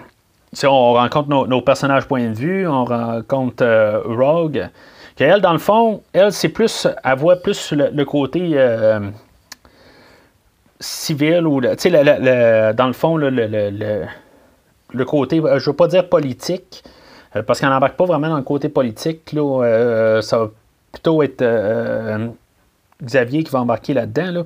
on 0.64 0.92
rencontre 0.94 1.28
nos, 1.28 1.62
personnages 1.62 2.06
point 2.06 2.28
de 2.28 2.34
vue, 2.34 2.66
on 2.66 2.84
rencontre 2.84 4.02
Rogue 4.06 4.68
elle, 5.24 5.40
dans 5.40 5.52
le 5.52 5.58
fond, 5.58 6.02
elle, 6.12 6.32
c'est 6.32 6.48
plus, 6.48 6.86
elle 7.04 7.18
voit 7.18 7.36
plus 7.36 7.72
le, 7.72 8.04
côté 8.04 8.50
euh, 8.54 9.00
civil 10.80 11.46
ou, 11.46 11.60
tu 11.60 11.68
sais, 11.78 11.90
dans 11.90 12.86
le 12.86 12.92
fond, 12.92 13.16
le, 13.16 13.30
le, 13.30 15.04
côté, 15.04 15.40
euh, 15.40 15.58
je 15.58 15.70
veux 15.70 15.76
pas 15.76 15.88
dire 15.88 16.08
politique, 16.08 16.82
euh, 17.36 17.42
parce 17.42 17.60
qu'elle 17.60 17.70
n'embarque 17.70 17.96
pas 17.96 18.06
vraiment 18.06 18.28
dans 18.28 18.36
le 18.36 18.42
côté 18.42 18.68
politique, 18.68 19.32
là, 19.32 20.20
ça 20.22 20.38
va 20.38 20.50
plutôt 20.92 21.22
être 21.22 21.44
Xavier 23.02 23.44
qui 23.44 23.50
va 23.50 23.60
embarquer 23.60 23.94
là-dedans, 23.94 24.44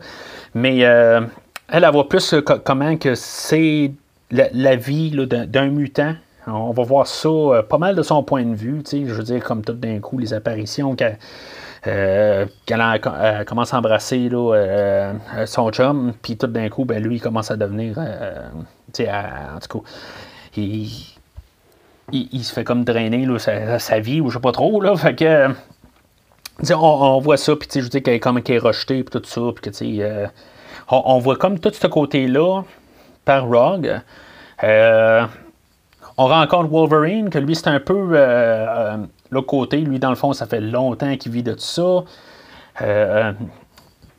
mais 0.55 0.79
elle, 0.79 1.31
elle 1.69 1.91
voit 1.91 2.09
plus 2.09 2.35
comment 2.65 2.97
que 2.97 3.15
c'est 3.15 3.93
la, 4.31 4.77
vie 4.77 5.11
d'un 5.11 5.69
mutant 5.69 6.15
on 6.47 6.73
va 6.73 6.83
voir 6.83 7.07
ça 7.07 7.29
euh, 7.29 7.63
pas 7.63 7.79
mal 7.79 7.95
de 7.95 8.03
son 8.03 8.23
point 8.23 8.45
de 8.45 8.55
vue. 8.55 8.83
Je 8.91 9.13
veux 9.13 9.23
dire, 9.23 9.43
comme 9.45 9.63
tout 9.63 9.73
d'un 9.73 10.01
coup, 10.01 10.19
les 10.19 10.35
apparitions 10.35 10.97
qu'elle 10.97 11.19
euh, 11.87 12.47
commence 13.47 13.75
à 13.75 13.79
embrasser 13.79 14.29
euh, 14.33 15.15
son 15.47 15.71
chum, 15.71 16.13
puis 16.23 16.37
tout 16.37 16.47
d'un 16.49 16.69
coup, 16.69 16.85
ben, 16.85 17.03
lui, 17.03 17.17
il 17.17 17.21
commence 17.21 17.51
à 17.51 17.57
devenir. 17.57 17.99
en 17.99 19.59
tout 19.61 19.79
cas, 19.79 19.89
il, 20.57 22.45
se 22.45 22.53
fait 22.53 22.65
comme 22.65 22.85
drainer 22.85 23.27
sa, 23.39 24.01
vie, 24.01 24.21
ou 24.21 24.29
je 24.29 24.35
sais 24.35 24.43
pas 24.43 24.53
trop. 24.53 24.81
Là, 24.81 24.97
fait 24.97 25.15
que. 25.15 25.49
On, 26.75 27.19
voit 27.19 27.39
ça, 27.39 27.57
puis 27.57 27.69
je 27.75 27.81
veux 27.81 27.89
dire 27.89 28.03
qu'elle 28.03 28.15
est 28.15 28.21
comme 28.21 28.41
qu'elle 28.43 28.57
est 28.57 28.61
rejetée, 28.61 29.03
puis 29.03 29.21
tout 29.21 29.27
ça, 29.27 29.41
puis 29.55 29.71
que, 29.71 30.27
on, 30.91 31.03
on, 31.07 31.19
voit 31.19 31.37
comme 31.37 31.59
tout 31.59 31.73
ce 31.73 31.87
côté-là 31.87 32.63
par 33.25 33.49
Rogue. 33.49 34.01
On 36.19 36.27
rencontre 36.27 36.69
Wolverine, 36.69 37.31
que 37.31 37.39
lui, 37.39 37.57
c'est 37.57 37.69
un 37.69 37.81
peu 37.81 38.11
euh, 38.13 38.17
euh, 38.17 38.97
le 39.31 39.43
côté. 39.43 39.79
Lui, 39.79 39.99
dans 39.99 40.11
le 40.11 40.17
fond, 40.17 40.33
ça 40.33 40.47
fait 40.47 40.61
longtemps 40.61 41.17
qu'il 41.17 41.33
vit 41.33 41.43
de 41.43 41.53
tout 41.53 41.61
ça. 41.61 42.05
Euh, 42.83 43.33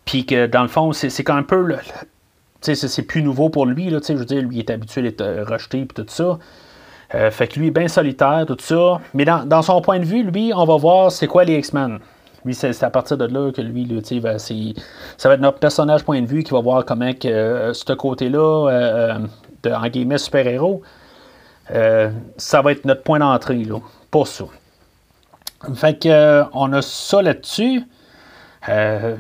puis 0.05 0.25
que, 0.25 0.47
dans 0.47 0.63
le 0.63 0.67
fond, 0.67 0.91
c'est 0.91 1.23
quand 1.23 1.35
un 1.35 1.43
peu. 1.43 1.75
c'est 2.61 3.03
plus 3.03 3.21
nouveau 3.21 3.49
pour 3.49 3.65
lui. 3.65 3.89
Là, 3.89 3.99
je 4.07 4.13
veux 4.13 4.25
dire, 4.25 4.41
lui, 4.41 4.57
il 4.57 4.59
est 4.59 4.69
habitué 4.69 5.01
d'être 5.01 5.43
rejeté 5.47 5.81
et 5.81 5.87
tout 5.87 6.05
ça. 6.07 6.39
fait 7.29 7.47
que 7.47 7.59
lui, 7.59 7.71
bien 7.71 7.87
solitaire, 7.87 8.45
tout 8.47 8.57
ça. 8.59 8.99
Mais 9.13 9.25
dans, 9.25 9.61
son 9.61 9.81
point 9.81 9.99
de 9.99 10.05
vue, 10.05 10.23
lui, 10.23 10.51
on 10.55 10.65
va 10.65 10.77
voir 10.77 11.11
c'est 11.11 11.27
quoi 11.27 11.43
les 11.43 11.57
X-Men. 11.59 11.99
Lui, 12.43 12.53
c'est 12.53 12.83
à 12.83 12.89
partir 12.89 13.17
de 13.17 13.25
là 13.25 13.51
que 13.53 13.61
lui, 13.61 13.85
va, 14.19 14.37
ça 14.37 15.29
va 15.29 15.35
être 15.35 15.39
notre 15.39 15.59
personnage 15.59 16.03
point 16.03 16.21
de 16.21 16.27
vue 16.27 16.43
qui 16.43 16.51
va 16.51 16.59
voir 16.59 16.83
comment 16.83 17.13
que 17.13 17.71
ce 17.73 17.93
côté-là, 17.93 19.19
de, 19.63 19.71
en 19.71 19.87
guillemets, 19.87 20.17
super-héros, 20.17 20.81
euh, 21.71 22.09
ça 22.37 22.61
va 22.61 22.71
être 22.71 22.85
notre 22.85 23.03
point 23.03 23.19
d'entrée 23.19 23.65
pour 24.11 24.27
ça. 24.27 24.45
Fait 25.75 25.97
que, 25.97 26.09
euh, 26.09 26.43
on 26.53 26.73
a 26.73 26.81
ça 26.81 27.21
là-dessus. 27.21 27.83
Euh, 28.67 29.15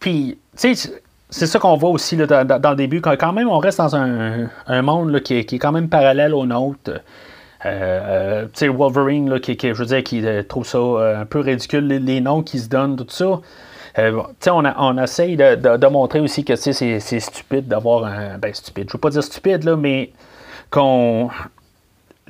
puis, 0.00 0.38
tu 0.56 0.74
sais, 0.74 0.92
c'est 1.28 1.46
ça 1.46 1.58
qu'on 1.58 1.76
voit 1.76 1.90
aussi 1.90 2.16
dans, 2.16 2.26
le 2.26 2.74
début. 2.76 3.00
Quand, 3.00 3.32
même, 3.32 3.48
on 3.48 3.58
reste 3.58 3.78
dans 3.78 3.94
un, 3.94 4.82
monde 4.82 5.20
qui, 5.20 5.34
est, 5.34 5.58
quand 5.58 5.72
même 5.72 5.88
parallèle 5.88 6.34
au 6.34 6.46
nôtre. 6.46 7.00
tu 7.62 7.68
sais, 8.54 8.68
Wolverine, 8.68 9.38
qui, 9.40 9.56
je 9.60 9.72
veux 9.72 9.86
dire, 9.86 10.02
qui 10.02 10.24
trouve 10.48 10.66
ça 10.66 10.78
un 10.78 11.26
peu 11.26 11.40
ridicule, 11.40 11.86
les, 11.86 12.20
noms 12.20 12.42
qui 12.42 12.58
se 12.58 12.68
donnent, 12.68 12.96
tout 12.96 13.06
ça. 13.08 13.40
sais, 13.94 14.50
on, 14.50 14.62
on 14.64 14.98
essaye 14.98 15.36
de, 15.36 15.86
montrer 15.88 16.20
aussi 16.20 16.44
que 16.44 16.56
c'est 16.56 17.20
stupide 17.20 17.68
d'avoir 17.68 18.04
un. 18.04 18.38
Ben, 18.38 18.52
stupide. 18.54 18.88
Je 18.88 18.94
veux 18.94 19.00
pas 19.00 19.10
dire 19.10 19.22
stupide, 19.22 19.64
là, 19.64 19.76
mais 19.76 20.10
qu'on 20.70 21.30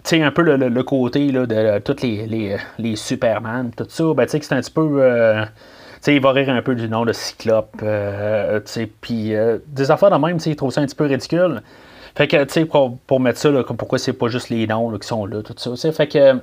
sais, 0.04 0.22
un 0.22 0.30
peu 0.30 0.42
le, 0.42 0.82
côté 0.82 1.30
là, 1.32 1.46
de 1.46 1.78
tous 1.78 2.02
les, 2.02 2.26
les, 2.26 2.56
les, 2.78 2.96
Superman, 2.96 3.70
tout 3.76 3.86
ça, 3.88 4.04
ben, 4.14 4.24
tu 4.24 4.32
sais, 4.32 4.40
c'est 4.42 4.54
un 4.54 4.60
petit 4.60 4.70
peu. 4.70 5.02
Euh, 5.02 5.44
tu 5.44 5.50
sais, 6.02 6.16
il 6.16 6.20
va 6.20 6.32
rire 6.32 6.50
un 6.50 6.62
peu 6.62 6.74
du 6.74 6.88
nom 6.88 7.04
de 7.04 7.12
Cyclope. 7.12 7.76
Euh, 7.82 8.60
tu 8.60 8.72
sais, 8.72 8.86
puis 8.86 9.34
euh, 9.34 9.58
des 9.68 9.90
affaires 9.90 10.10
de 10.10 10.16
même, 10.16 10.38
tu 10.38 10.44
sais, 10.44 10.50
il 10.50 10.56
trouve 10.56 10.72
ça 10.72 10.80
un 10.80 10.86
petit 10.86 10.96
peu 10.96 11.06
ridicule. 11.06 11.62
Fait 12.14 12.28
que, 12.28 12.44
tu 12.44 12.52
sais, 12.52 12.64
pour, 12.64 12.98
pour, 13.06 13.20
mettre 13.20 13.38
ça, 13.38 13.50
là, 13.50 13.62
pourquoi 13.64 13.98
c'est 13.98 14.12
pas 14.12 14.28
juste 14.28 14.50
les 14.50 14.66
noms 14.66 14.96
qui 14.98 15.06
sont 15.06 15.24
là, 15.24 15.42
tout 15.42 15.54
ça. 15.56 15.76
sais, 15.76 15.92
Fait 15.92 16.08
que, 16.08 16.34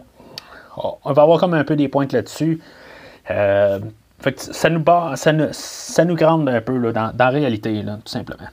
on 0.78 1.13
va 1.13 1.22
avoir 1.22 1.39
comme 1.39 1.54
un 1.54 1.63
peu 1.63 1.75
des 1.75 1.89
points 1.89 2.08
là-dessus. 2.12 2.62
fait 3.25 4.34
que 4.34 4.42
ça 4.42 4.70
nous, 4.70 4.80
bat, 4.80 5.13
ça 5.16 5.34
nous, 5.34 5.48
ça 5.51 6.06
nous 6.06 6.16
grande 6.16 6.48
un 6.50 6.62
peu 6.62 6.78
là, 6.78 6.92
dans, 6.92 7.12
dans 7.13 7.25
la 7.25 7.30
réalité, 7.30 7.84
là, 7.84 8.00
tout 8.04 8.12
simplement. 8.12 8.48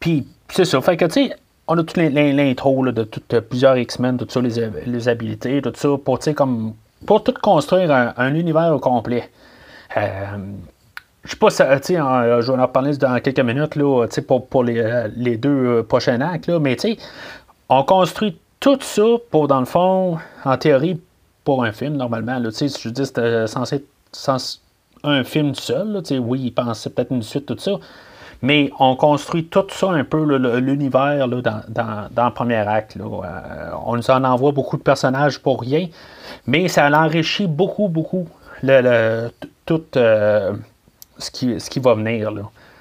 Puis, 0.00 0.26
c'est 0.48 0.64
ça. 0.64 0.80
Fait 0.80 0.96
que, 0.96 1.04
tu 1.04 1.28
sais, 1.28 1.36
on 1.66 1.78
a 1.78 1.82
toute 1.82 1.96
l'intro 1.96 2.84
de 2.90 3.04
toutes, 3.04 3.40
plusieurs 3.40 3.76
X-Men, 3.76 4.18
tout 4.18 4.26
ça, 4.28 4.40
les, 4.40 4.70
les, 4.86 5.08
habilités, 5.08 5.62
tout 5.62 5.72
ça, 5.74 5.88
pour, 6.02 6.18
comme, 6.34 6.74
pour 7.06 7.24
tout 7.24 7.34
construire 7.40 7.90
un, 8.16 8.34
univers 8.34 8.74
au 8.74 8.78
complet. 8.78 9.30
Euh, 9.96 10.36
je 11.24 11.30
sais 11.30 11.36
pas, 11.36 11.50
sais, 11.50 11.64
je 11.80 12.52
vais 12.52 12.62
en 12.62 12.68
parler 12.68 12.96
dans 12.96 13.18
quelques 13.20 13.40
minutes 13.40 13.76
là, 13.76 14.06
pour, 14.26 14.46
pour 14.46 14.64
les, 14.64 15.08
les, 15.16 15.36
deux 15.36 15.48
euh, 15.48 15.82
prochains 15.82 16.20
actes, 16.20 16.48
là, 16.48 16.58
mais 16.58 16.76
on 17.68 17.82
construit 17.82 18.36
tout 18.60 18.78
ça 18.80 19.04
pour, 19.30 19.48
dans 19.48 19.60
le 19.60 19.66
fond, 19.66 20.18
en 20.44 20.56
théorie, 20.58 21.00
pour 21.44 21.64
un 21.64 21.72
film, 21.72 21.96
normalement. 21.96 22.38
Là, 22.38 22.50
je 22.50 22.88
dis 22.88 23.06
c'était 23.06 23.46
censé 23.46 23.76
être 23.76 23.84
un 25.02 25.24
film 25.24 25.54
seul. 25.54 25.92
Là, 25.92 26.00
oui, 26.20 26.40
il 26.44 26.50
pensait 26.52 26.90
peut-être 26.90 27.12
une 27.12 27.22
suite, 27.22 27.46
tout 27.46 27.58
ça. 27.58 27.72
Mais 28.44 28.70
on 28.78 28.94
construit 28.94 29.46
tout 29.46 29.64
ça 29.70 29.88
un 29.88 30.04
peu, 30.04 30.22
l'univers 30.58 31.26
dans, 31.28 31.62
dans, 31.70 32.24
le 32.26 32.30
premier 32.30 32.56
acte. 32.56 32.94
Euh, 32.98 33.70
on 33.86 33.96
nous 33.96 34.10
en 34.10 34.22
envoie 34.22 34.52
beaucoup 34.52 34.76
de 34.76 34.82
personnages 34.82 35.38
pour 35.38 35.62
rien, 35.62 35.86
mais 36.46 36.68
ça 36.68 36.90
enrichit 36.90 37.46
beaucoup, 37.46 37.88
beaucoup 37.88 38.28
le, 38.62 39.30
tout 39.64 39.84
euh, 39.96 40.52
ce, 41.16 41.30
qui, 41.30 41.58
ce 41.58 41.70
qui 41.70 41.80
va 41.80 41.94
venir. 41.94 42.32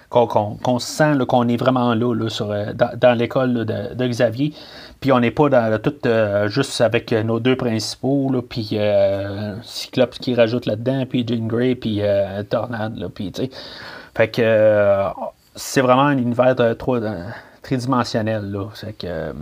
qu'on 0.09 0.79
se 0.79 0.85
sent 0.85 1.13
qu'on 1.29 1.47
est 1.47 1.55
vraiment 1.55 1.93
là, 1.93 2.27
sur, 2.27 2.53
dans, 2.73 3.17
l'école 3.17 3.63
de, 3.63 4.07
Xavier. 4.07 4.51
Puis 4.99 5.13
on 5.13 5.21
n'est 5.21 5.31
pas 5.31 5.47
dans 5.47 6.49
juste 6.49 6.81
avec 6.81 7.13
nos 7.13 7.39
deux 7.39 7.55
principaux, 7.55 8.29
là, 8.33 8.41
puis 8.41 8.77
Cyclops 9.61 10.19
qui 10.19 10.35
rajoute 10.35 10.65
là-dedans, 10.65 11.05
puis 11.05 11.25
Jean 11.25 11.47
Grey, 11.47 11.75
puis 11.75 12.01
Tornade. 12.49 13.07
puis, 13.15 13.31
fait 14.13 14.27
que 14.27 15.07
c'est 15.55 15.81
vraiment 15.81 16.03
un 16.03 16.17
univers 16.17 16.55
trop 16.77 16.97
tridimensionnel. 17.61 18.51
Là. 18.51 18.69
C'est 18.73 18.97
que 18.97 19.33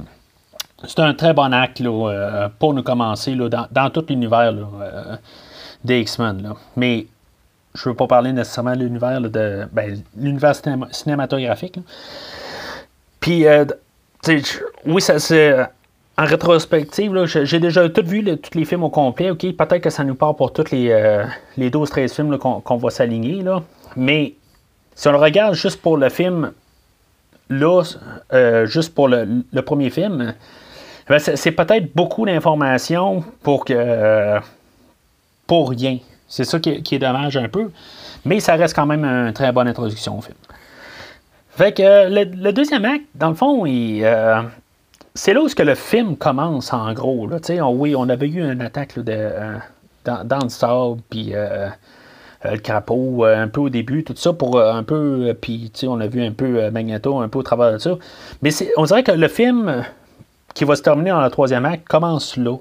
c'est 0.87 0.99
un 0.99 1.13
très 1.13 1.33
bon 1.33 1.53
acte 1.53 1.79
là, 1.79 2.49
pour 2.59 2.73
nous 2.73 2.83
commencer 2.83 3.35
là, 3.35 3.49
dans, 3.49 3.67
dans, 3.71 3.89
tout 3.89 4.05
l'univers 4.09 4.53
des 5.83 6.01
X-Men. 6.01 6.53
Mais 6.75 7.05
je 7.73 7.87
ne 7.87 7.91
veux 7.91 7.95
pas 7.95 8.07
parler 8.07 8.33
nécessairement 8.33 8.75
de 8.75 8.83
l'univers 8.83 9.21
de 9.21 9.67
ben, 9.71 10.01
l'univers 10.17 10.55
cinématographique. 10.91 11.79
Puis, 13.19 13.45
euh, 13.45 13.65
oui, 14.85 15.01
ça 15.01 15.19
c'est. 15.19 15.55
En 16.17 16.25
rétrospective, 16.25 17.25
j'ai 17.25 17.59
déjà 17.59 17.89
tout 17.89 18.03
vu, 18.05 18.23
tous 18.37 18.57
les 18.57 18.65
films 18.65 18.83
au 18.83 18.89
complet. 18.89 19.33
Peut-être 19.33 19.79
que 19.79 19.89
ça 19.89 20.03
nous 20.03 20.13
part 20.13 20.35
pour 20.35 20.53
tous 20.53 20.69
les, 20.69 20.91
euh, 20.91 21.23
les 21.57 21.71
12-13 21.71 22.13
films 22.13 22.37
qu'on 22.37 22.77
va 22.77 22.89
s'aligner. 22.89 23.43
Mais 23.95 24.35
si 25.01 25.08
on 25.08 25.13
le 25.13 25.17
regarde 25.17 25.55
juste 25.55 25.81
pour 25.81 25.98
le 25.98 26.10
film, 26.10 26.51
là, 27.50 27.81
euh, 28.34 28.67
juste 28.67 28.93
pour 28.93 29.08
le, 29.08 29.25
premier 29.65 29.89
film, 29.89 30.36
ben, 31.10 31.17
c'est 31.17 31.51
peut-être 31.53 31.96
beaucoup 31.96 32.24
d'informations 32.24 33.24
pour 33.41 33.65
que. 33.65 34.39
pour 35.48 35.72
rien. 35.72 35.98
C'est 36.27 36.43
ça 36.43 36.60
qui 36.60 36.70
est, 36.70 37.00
dommage 37.00 37.36
un 37.36 37.50
peu. 37.50 37.72
Mais 38.25 38.39
ça 38.39 38.53
reste 38.53 38.75
quand 38.75 38.86
même 38.86 39.03
une 39.03 39.34
très 39.34 39.51
bonne 39.51 39.67
introduction 39.67 40.20
au 40.20 40.22
film. 40.22 40.38
Fait 41.50 41.74
que 41.74 41.81
euh, 41.81 42.24
le, 42.24 42.53
deuxième 42.53 42.86
acte, 42.86 43.05
dans 43.15 43.29
le 43.29 43.36
fond, 43.36 43.65
euh, 43.65 44.43
c'est 45.15 45.34
là 45.34 45.41
où 45.41 45.48
que 45.48 45.63
le 45.63 45.74
film 45.74 46.15
commence 46.15 46.74
en 46.74 46.93
gros. 46.93 47.25
Là. 47.25 47.39
oui, 47.72 47.96
on 47.96 48.08
avait 48.08 48.27
eu 48.27 48.51
une 48.51 48.62
attaque 48.62 49.00
de, 49.00 49.31
dans, 50.05 50.43
le 50.43 50.50
sable, 50.50 51.01
puis 51.10 51.34
le 52.43 52.57
crapaud 52.57 53.25
un 53.25 53.48
peu 53.48 53.62
au 53.62 53.69
début, 53.69 54.03
tout 54.03 54.15
ça 54.15 54.33
pour 54.33 54.60
un 54.60 54.83
peu. 54.83 55.36
Puis 55.39 55.71
on 55.83 56.00
a 56.00 56.07
vu 56.07 56.24
un 56.24 56.31
peu 56.31 56.69
Magneto 56.71 57.19
un 57.19 57.27
peu 57.27 57.39
au 57.39 57.43
travers 57.43 57.74
de 57.74 57.77
ça. 57.77 57.98
Mais 58.41 58.51
on 58.77 58.83
dirait 58.86 59.03
que 59.03 59.12
le 59.12 59.27
film 59.27 59.83
qui 60.53 60.63
va 60.63 60.75
se 60.75 60.81
terminer 60.81 61.12
dans 61.12 61.21
le 61.21 61.29
troisième 61.29 61.65
acte 61.65 61.88
commence 61.88 62.38
là. 62.38 62.57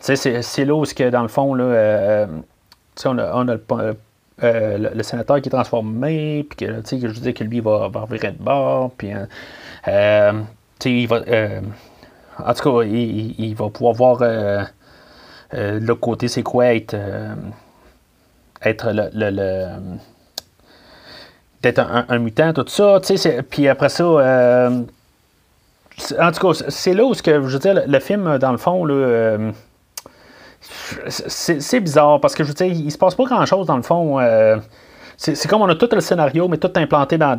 C'est 0.00 0.64
là 0.64 0.74
où, 0.74 0.84
que, 0.84 1.10
dans 1.10 1.22
le 1.22 1.28
fond, 1.28 1.54
là, 1.54 2.26
on 3.04 3.18
a, 3.18 3.56
euh, 4.44 4.78
le, 4.78 4.90
le, 4.94 5.02
sénateur 5.02 5.40
qui 5.40 5.48
est 5.48 5.52
transformé, 5.52 6.46
puis 6.48 6.66
que, 6.66 6.76
je 6.76 7.08
disais 7.08 7.32
que 7.32 7.42
lui 7.42 7.58
va, 7.58 7.88
va 7.88 8.02
revirer 8.02 8.30
de 8.30 8.42
bord, 8.42 8.92
puis 8.96 9.12
euh, 9.12 9.26
euh 9.88 10.32
il 10.84 11.08
va. 11.08 11.22
Euh, 11.26 11.60
en 12.38 12.54
tout 12.54 12.70
cas, 12.70 12.84
il, 12.84 13.34
il, 13.36 13.54
va 13.56 13.68
pouvoir 13.68 13.94
voir 13.94 14.18
le 15.52 15.94
côté, 15.94 16.28
c'est 16.28 16.44
quoi 16.44 16.72
être, 16.72 16.96
être 18.62 18.90
le, 18.92 19.10
le, 19.12 19.66
d'être 21.62 21.80
un, 21.80 22.18
mutant, 22.18 22.52
tout 22.52 22.64
ça, 22.68 23.00
puis 23.50 23.68
après 23.68 23.88
ça, 23.88 24.04
en 26.20 26.32
tout 26.32 26.52
cas, 26.52 26.64
c'est 26.68 26.94
là 26.94 27.04
où, 27.04 27.12
que, 27.12 27.32
je 27.32 27.38
veux 27.38 27.58
dire, 27.58 27.74
le, 27.74 27.82
le 27.86 28.00
film, 28.00 28.38
dans 28.38 28.52
le 28.52 28.58
fond, 28.58 28.84
là, 28.84 29.38
c'est 31.08 31.80
bizarre 31.80 32.20
parce 32.20 32.34
que 32.34 32.44
je 32.44 32.48
veux 32.48 32.54
dire, 32.54 32.66
il 32.66 32.90
se 32.90 32.98
passe 32.98 33.14
pas 33.14 33.24
grand 33.24 33.44
chose 33.46 33.66
dans 33.66 33.76
le 33.76 33.82
fond. 33.82 34.18
Euh, 34.20 34.56
c'est 35.16 35.48
comme 35.48 35.62
on 35.62 35.68
a 35.68 35.74
tout 35.74 35.88
le 35.90 36.00
scénario, 36.00 36.46
mais 36.46 36.58
tout 36.58 36.70
implanté 36.76 37.18
dans, 37.18 37.36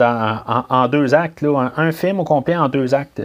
en, 0.70 0.88
deux 0.90 1.16
actes, 1.16 1.42
là, 1.42 1.72
un, 1.78 1.92
film 1.92 2.20
au 2.20 2.26
complet 2.26 2.56
en 2.56 2.68
deux 2.68 2.94
actes. 2.94 3.22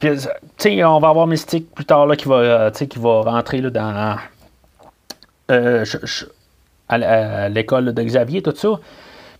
Puis, 0.00 0.10
tu 0.16 0.28
sais, 0.56 0.84
on 0.84 0.98
va 1.00 1.08
avoir 1.08 1.26
Mystique 1.26 1.74
plus 1.74 1.84
tard 1.84 2.06
là, 2.06 2.16
qui, 2.16 2.26
va, 2.26 2.36
euh, 2.36 2.70
qui 2.70 2.98
va 2.98 3.20
rentrer 3.22 3.60
là, 3.60 3.70
dans. 3.70 4.16
Euh, 5.50 5.84
l'école 6.98 7.92
de 7.92 8.02
Xavier, 8.02 8.42
tout 8.42 8.54
ça. 8.54 8.78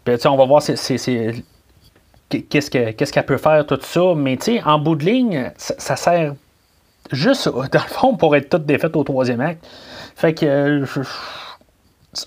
Puis, 0.05 0.14
on 0.26 0.37
va 0.37 0.44
voir 0.44 0.62
qu'est-ce 0.62 2.70
qu'elle 2.70 3.26
peut 3.26 3.37
faire, 3.37 3.66
tout 3.66 3.78
ça. 3.81 4.14
Mais, 4.16 4.38
en 4.64 4.78
bout 4.78 4.96
de 4.96 5.05
ligne, 5.05 5.52
ça, 5.57 5.96
sert 5.96 6.35
juste, 7.12 7.48
dans 7.48 7.68
le 7.72 7.88
fond, 7.88 8.16
pour 8.16 8.37
être 8.37 8.50
toutes 8.50 8.66
défaites 8.66 8.96
au 8.96 9.05
troisième 9.05 9.40
acte. 9.40 9.66
Fait 10.14 10.35
que. 10.35 10.85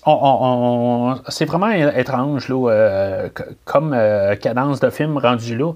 Euh, 0.06 1.14
c'est 1.28 1.46
vraiment 1.46 1.70
étrange, 1.70 2.50
là, 2.50 2.70
euh, 2.70 3.28
comme 3.64 3.94
euh, 3.94 4.36
cadence 4.36 4.80
de 4.80 4.90
film 4.90 5.16
rendu 5.16 5.56
là. 5.56 5.72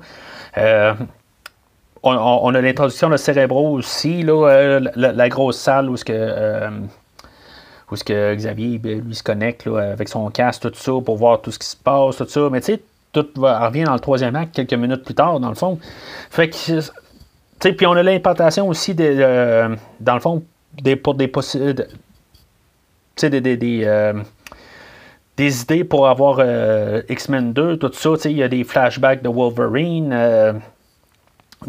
On, 2.03 2.55
a 2.55 2.61
l'introduction 2.61 3.09
de 3.09 3.17
Cérébro 3.17 3.71
aussi, 3.71 4.23
là, 4.23 4.81
la, 4.97 5.29
grosse 5.31 5.57
salle 5.57 5.89
où 5.89 5.97
ce 5.97 6.05
que, 6.05 6.69
où 7.93 7.97
ce 7.97 8.05
que 8.05 8.35
Xavier 8.35 8.79
ben, 8.79 9.01
lui 9.07 9.15
se 9.15 9.23
connecte 9.23 9.67
avec 9.67 10.09
son 10.09 10.29
casque, 10.31 10.63
tout 10.63 10.73
ça, 10.75 10.93
pour 11.05 11.17
voir 11.17 11.43
tout 11.43 11.51
ce 11.51 11.59
qui 11.59 11.67
se 11.67 11.77
passe, 11.77 12.17
tout 12.17 12.27
ça. 12.27 12.49
Mais 12.51 12.61
tu 12.61 12.73
sais, 12.73 12.83
tout 13.13 13.27
revient 13.37 13.85
dans 13.85 13.93
le 13.93 14.01
troisième 14.01 14.35
acte 14.35 14.55
quelques 14.55 14.73
minutes 14.73 15.05
plus 15.05 15.15
tard, 15.15 15.39
dans 15.39 15.51
le 15.51 15.55
fond. 15.55 15.79
Fait 16.31 16.49
que 16.49 16.81
puis 17.71 17.87
on 17.87 17.93
a 17.93 18.03
l'implantation 18.03 18.69
aussi, 18.69 18.95
de, 18.95 19.05
euh, 19.05 19.77
dans 20.01 20.15
le 20.15 20.21
fond, 20.21 20.43
des, 20.83 20.97
pour 20.97 21.15
des 21.15 21.29
possibilités. 21.29 21.85
Des, 23.21 23.41
des, 23.41 23.57
des, 23.57 23.83
euh, 23.85 24.15
des, 25.37 25.63
idées 25.63 25.85
pour 25.85 26.09
avoir 26.09 26.39
euh, 26.41 27.03
X-Men 27.09 27.53
2, 27.53 27.77
tout 27.77 27.93
ça. 27.93 28.11
Il 28.25 28.37
y 28.37 28.43
a 28.43 28.49
des 28.49 28.65
flashbacks 28.65 29.23
de 29.23 29.29
Wolverine. 29.29 30.11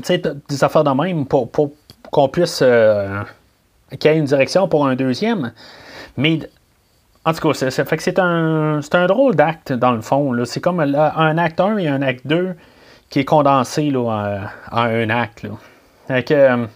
des 0.07 0.63
affaires 0.63 0.85
de 0.85 0.89
même 0.89 1.27
pour, 1.27 1.51
pour 1.51 1.71
qu'on 2.09 2.29
puisse. 2.29 2.63
qu'il 3.99 4.11
y 4.11 4.13
ait 4.13 4.17
une 4.17 4.25
direction 4.25 4.67
pour 4.67 4.87
un 4.87 4.95
deuxième. 4.95 5.51
Mais 6.17 6.39
en 7.25 7.33
tout 7.33 7.47
cas, 7.47 7.69
ça 7.69 7.85
fait 7.85 7.97
que 7.97 8.03
c'est 8.03 8.19
un, 8.19 8.81
c'est 8.81 8.95
un 8.95 9.07
drôle 9.07 9.35
d'acte, 9.35 9.71
dans 9.71 9.91
le 9.91 10.01
fond. 10.01 10.33
C'est 10.45 10.59
comme 10.59 10.79
un 10.79 11.37
acte 11.37 11.59
1 11.59 11.77
et 11.77 11.87
un 11.87 12.01
acte 12.01 12.27
2 12.27 12.55
qui 13.09 13.19
est 13.19 13.25
condensé 13.25 13.91
là, 13.91 14.49
en, 14.71 14.77
un 14.81 15.09
acte. 15.09 15.43
Là. 15.43 15.49
Euh, 16.09 16.67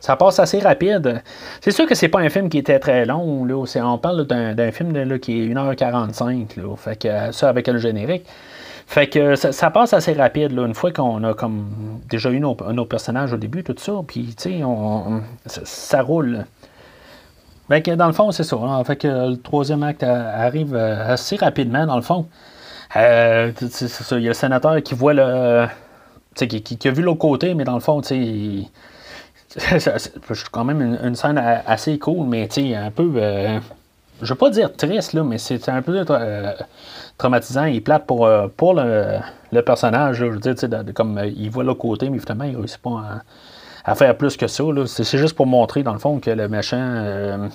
ça 0.00 0.16
passe 0.16 0.38
assez 0.38 0.58
rapide. 0.60 1.22
C'est 1.60 1.70
sûr 1.70 1.86
que 1.86 1.94
c'est 1.94 2.08
pas 2.08 2.20
un 2.20 2.28
film 2.28 2.48
qui 2.48 2.58
était 2.58 2.78
très 2.78 3.06
long. 3.06 3.46
On 3.48 3.98
parle 3.98 4.26
d'un, 4.26 4.72
film 4.72 5.18
qui 5.20 5.42
est 5.42 5.48
1h45. 5.48 6.60
Là. 6.60 6.76
Fait 6.76 7.00
que, 7.00 7.08
euh, 7.08 7.32
ça 7.32 7.48
avec 7.48 7.66
le 7.68 7.78
générique. 7.78 8.26
Fait 8.86 9.06
que 9.06 9.36
ça, 9.36 9.70
passe 9.70 9.92
assez 9.92 10.14
rapide. 10.14 10.52
Une 10.52 10.74
fois 10.74 10.92
qu'on 10.92 11.22
a 11.22 11.34
déjà 12.08 12.30
eu 12.30 12.40
nos, 12.40 12.54
personnages 12.54 13.32
au 13.32 13.36
début, 13.36 13.62
tout 13.62 13.74
ça, 13.76 13.92
puis 14.06 14.34
on, 14.64 15.20
ça, 15.46 16.02
roule. 16.02 16.46
Fait 17.68 17.82
que 17.82 17.90
dans 17.92 18.06
le 18.06 18.12
fond, 18.12 18.30
c'est 18.32 18.44
ça. 18.44 18.56
Fait 18.84 18.96
que 18.96 19.30
le 19.30 19.36
troisième 19.36 19.82
acte 19.82 20.02
arrive 20.02 20.74
euh, 20.74 21.12
assez 21.12 21.36
rapidement, 21.36 21.86
dans 21.86 21.96
le 21.96 22.02
fond. 22.02 22.26
Il 22.94 23.00
y 23.00 23.04
a 23.04 23.50
le 23.50 24.32
sénateur 24.32 24.82
qui 24.82 24.94
voit 24.94 25.14
le 25.14 25.66
qui, 26.46 26.62
qui, 26.62 26.88
a 26.88 26.90
vu 26.90 27.02
l'autre 27.02 27.18
côté, 27.18 27.54
mais 27.54 27.64
dans 27.64 27.74
le 27.74 27.80
fond, 27.80 28.02
c'est 28.02 28.64
quand 30.52 30.64
même 30.64 30.98
une, 31.02 31.14
scène 31.14 31.38
assez 31.38 31.98
cool, 31.98 32.26
mais 32.26 32.48
un 32.76 32.90
peu. 32.90 33.10
Euh, 33.16 33.58
je 34.20 34.28
veux 34.32 34.38
pas 34.38 34.50
dire 34.50 34.72
triste, 34.72 35.12
là, 35.12 35.22
mais 35.22 35.38
c'est 35.38 35.68
un 35.68 35.82
peu 35.82 36.04
euh, 36.10 36.52
traumatisant 37.16 37.64
et 37.64 37.80
plate 37.80 38.06
pour, 38.06 38.26
euh, 38.26 38.48
pour 38.56 38.74
le, 38.74 39.20
personnage. 39.62 40.16
je 40.18 40.26
veux 40.26 40.38
dire, 40.38 40.54
comme 40.94 41.20
il 41.24 41.50
voit 41.50 41.64
l'autre 41.64 41.80
côté, 41.80 42.10
mais 42.10 42.18
finalement, 42.18 42.44
il 42.44 42.56
réussit 42.56 42.78
pas 42.78 42.90
à, 42.90 43.22
faire 43.94 44.16
plus 44.16 44.36
que 44.36 44.46
ça. 44.46 44.64
C'est 44.86 45.18
juste 45.18 45.34
pour 45.34 45.46
montrer, 45.46 45.82
dans 45.82 45.92
le 45.92 45.98
fond, 45.98 46.20
que 46.20 46.30
le 46.30 46.48
méchant. 46.48 47.48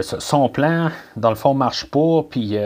son 0.00 0.48
plan, 0.48 0.90
dans 1.16 1.30
le 1.30 1.36
fond, 1.36 1.54
marche 1.54 1.86
pas. 1.86 2.22
Puis 2.28 2.56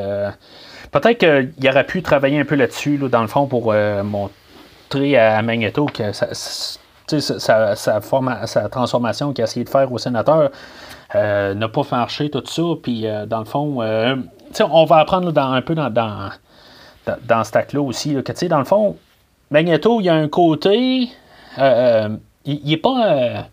peut-être 0.91 1.19
qu'il 1.19 1.69
aurait 1.69 1.87
pu 1.87 2.03
travailler 2.03 2.41
un 2.41 2.45
peu 2.45 2.55
là-dessus, 2.55 2.99
dans 2.99 3.23
le 3.23 3.29
fond, 3.29 3.47
pour 3.47 3.75
montrer 4.05 5.17
à 5.17 5.43
Magneto 5.43 5.87
que 5.87 6.13
sa, 6.13 6.35
sa, 6.35 7.77
sa, 7.77 8.69
transformation 8.69 9.33
qu'il 9.33 9.43
a 9.43 9.45
essayé 9.47 9.65
de 9.65 9.71
faire 9.71 9.93
au 9.93 9.99
sénateur 9.99 10.51
euh, 11.15 11.55
n'a 11.55 11.69
pas 11.69 11.83
marché, 11.91 12.31
tout 12.31 12.43
ça. 12.47 12.63
Puis, 12.83 13.07
euh, 13.07 13.27
dans 13.27 13.41
le 13.41 13.45
fond, 13.45 13.83
euh, 13.83 14.17
on 14.61 14.85
va 14.85 14.99
apprendre 14.99 15.33
dans, 15.33 15.53
un 15.53 15.63
peu 15.63 15.75
dans, 15.75 15.91
dans, 15.91 16.31
dans, 17.27 17.45
ce 17.45 17.51
tac-là 17.51 17.81
aussi, 17.81 18.15
que, 18.23 18.47
dans 18.47 18.59
le 18.59 18.65
fond, 18.65 18.97
Magneto, 19.51 20.01
il 20.01 20.05
y 20.05 20.09
a 20.09 20.15
un 20.15 20.29
côté. 20.29 21.09
Il 22.45 22.65
n'est 22.65 22.77
pas. 22.77 23.47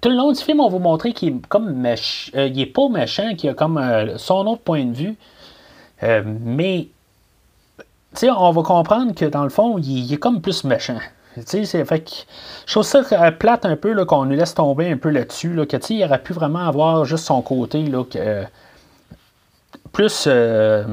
tout 0.00 0.08
le 0.08 0.16
long 0.16 0.32
du 0.32 0.40
film, 0.40 0.60
on 0.60 0.68
vous 0.68 0.78
montrer 0.78 1.12
qu'il 1.12 1.28
est 1.28 1.46
comme 1.48 1.86
il 2.34 2.60
est 2.60 2.66
pas 2.66 2.88
méchant, 2.88 3.34
qu'il 3.34 3.50
a 3.50 3.54
comme 3.54 3.80
son 4.16 4.46
autre 4.46 4.62
point 4.62 4.84
de 4.84 4.94
vue. 4.94 5.16
mais 6.24 6.88
on 8.22 8.50
va 8.50 8.62
comprendre 8.62 9.14
que 9.14 9.24
dans 9.24 9.44
le 9.44 9.50
fond, 9.50 9.78
il, 9.78 10.12
est 10.12 10.16
comme 10.16 10.40
plus 10.40 10.64
méchant. 10.64 10.98
C'est, 11.46 11.64
fait 11.66 12.00
que, 12.00 12.10
je 12.66 12.72
trouve 12.72 12.82
ça 12.82 13.30
plate 13.32 13.64
un 13.64 13.76
peu 13.76 14.04
qu'on 14.04 14.24
nous 14.24 14.34
laisse 14.34 14.54
tomber 14.54 14.90
un 14.90 14.96
peu 14.96 15.10
là-dessus. 15.10 15.54
Là, 15.54 15.66
que, 15.66 15.76
il 15.90 16.04
aurait 16.04 16.22
pu 16.22 16.32
vraiment 16.32 16.66
avoir 16.66 17.04
juste 17.04 17.26
son 17.26 17.42
côté 17.42 17.82
là, 17.84 18.02
que, 18.04 18.44
plus, 19.92 20.24
euh, 20.26 20.84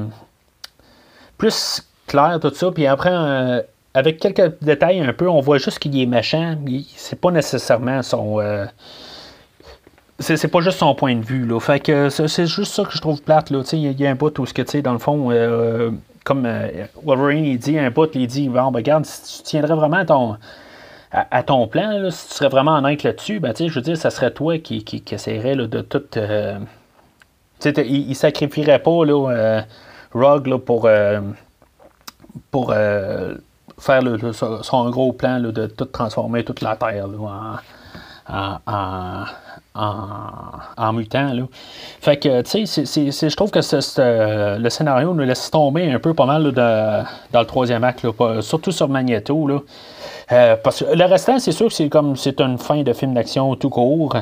plus 1.36 1.82
clair, 2.06 2.38
tout 2.40 2.54
ça. 2.54 2.70
Puis 2.70 2.86
après, 2.86 3.66
avec 3.96 4.18
quelques 4.20 4.62
détails 4.62 5.00
un 5.00 5.12
peu, 5.12 5.28
on 5.28 5.40
voit 5.40 5.58
juste 5.58 5.78
qu'il 5.78 5.98
est 6.00 6.06
méchant. 6.06 6.56
C'est 6.96 7.20
pas 7.20 7.30
nécessairement 7.30 8.02
son. 8.02 8.38
c'est 10.18 10.48
pas 10.48 10.60
juste 10.60 10.78
son 10.78 10.94
point 10.94 11.16
de 11.16 11.24
vue. 11.24 11.46
Là. 11.46 11.58
Fait 11.60 11.80
que 11.80 12.08
c'est 12.10 12.46
juste 12.46 12.72
ça 12.72 12.84
que 12.84 12.92
je 12.92 13.00
trouve 13.00 13.22
plate. 13.22 13.50
Il 13.72 14.00
y, 14.00 14.06
a 14.06 14.10
un 14.10 14.14
bout 14.14 14.38
où, 14.38 14.46
ce 14.46 14.54
que, 14.54 14.80
dans 14.80 14.92
le 14.92 14.98
fond, 14.98 15.30
comme 16.24 16.48
Wolverine, 17.04 17.44
il 17.44 17.58
dit 17.58 17.78
un 17.78 17.90
bout, 17.90 18.14
il 18.14 18.26
dit 18.26 18.48
Bon, 18.48 18.70
ben, 18.70 18.78
regarde, 18.78 19.06
si 19.06 19.38
tu 19.38 19.42
tiendrais 19.44 19.74
vraiment 19.74 20.04
ton 20.04 20.36
à, 21.12 21.42
ton 21.42 21.66
plan, 21.66 22.10
si 22.10 22.28
tu 22.28 22.34
serais 22.34 22.48
vraiment 22.48 22.76
honnête 22.76 23.02
là-dessus, 23.02 23.40
ben, 23.40 23.54
je 23.56 23.72
veux 23.72 23.80
dire, 23.80 23.96
ça 23.96 24.10
serait 24.10 24.32
toi 24.32 24.58
qui, 24.58 24.84
qui, 24.84 25.02
essaierais 25.14 25.56
de 25.56 25.80
tout. 25.80 26.02
Euh, 26.16 26.58
il, 27.64 28.08
ne 28.08 28.14
sacrifierait 28.14 28.80
pas 28.80 29.04
là, 29.04 29.30
euh, 29.30 29.62
Rogue 30.12 30.56
pour, 30.58 30.86
euh, 30.86 31.20
pour 32.50 32.74
faire 33.78 34.02
son, 34.62 34.90
gros 34.90 35.12
plan 35.12 35.40
de 35.40 35.66
tout 35.66 35.84
transformer 35.86 36.44
toute 36.44 36.60
la 36.60 36.76
Terre 36.76 37.06
en, 38.28 38.56
en, 38.66 39.24
en, 40.76 40.92
mutant. 40.92 41.32
Là. 41.32 41.42
Fait 42.00 42.16
que, 42.16 42.42
tu 42.42 42.66
sais, 42.66 43.28
je 43.28 43.36
trouve 43.36 43.50
que 43.50 43.60
le 44.58 44.68
scénario 44.70 45.14
nous 45.14 45.24
laisse 45.24 45.50
tomber 45.50 45.90
un 45.90 45.98
peu 45.98 46.14
pas 46.14 46.26
mal 46.26 46.52
dans 46.52 47.06
le 47.40 47.44
troisième 47.44 47.84
acte, 47.84 48.06
surtout 48.40 48.72
sur 48.72 48.88
Magneto. 48.88 49.46
Là. 49.46 49.60
Euh, 50.32 50.56
parce 50.56 50.82
que 50.82 50.96
le 50.96 51.04
restant, 51.04 51.38
c'est 51.38 51.52
sûr 51.52 51.68
que 51.68 51.72
c'est 51.72 51.88
comme 51.88 52.16
c'est 52.16 52.40
une 52.40 52.58
fin 52.58 52.82
de 52.82 52.92
film 52.92 53.14
d'action 53.14 53.54
tout 53.54 53.70
court. 53.70 54.16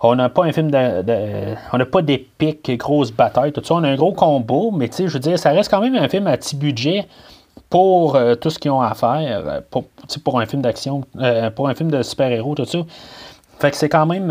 On 0.00 0.14
n'a 0.14 0.28
pas 0.28 0.44
un 0.44 0.52
film 0.52 0.70
de, 0.70 1.54
on 1.72 1.78
n'a 1.78 1.86
pas 1.86 2.02
d'épique, 2.02 2.76
grosse 2.76 3.10
bataille, 3.10 3.52
tout 3.52 3.64
ça. 3.64 3.74
On 3.74 3.84
a 3.84 3.88
un 3.88 3.96
gros 3.96 4.12
combo, 4.12 4.70
mais 4.70 4.88
tu 4.88 4.96
sais, 4.96 5.08
je 5.08 5.14
veux 5.14 5.18
dire, 5.18 5.38
ça 5.38 5.50
reste 5.50 5.70
quand 5.70 5.80
même 5.80 5.94
un 5.94 6.08
film 6.08 6.26
à 6.26 6.36
petit 6.36 6.56
budget 6.56 7.06
pour 7.70 8.16
euh, 8.16 8.34
tout 8.34 8.50
ce 8.50 8.58
qu'ils 8.58 8.70
ont 8.70 8.80
à 8.80 8.94
faire, 8.94 9.48
euh, 9.48 9.60
pour, 9.70 9.84
pour 10.24 10.40
un 10.40 10.46
film 10.46 10.62
d'action, 10.62 11.02
pour 11.54 11.68
un 11.68 11.74
film 11.74 11.90
de 11.90 12.02
super-héros, 12.02 12.54
tout 12.54 12.64
ça. 12.64 12.78
Fait 13.58 13.70
que 13.70 13.76
c'est 13.76 13.88
quand 13.88 14.06
même. 14.06 14.30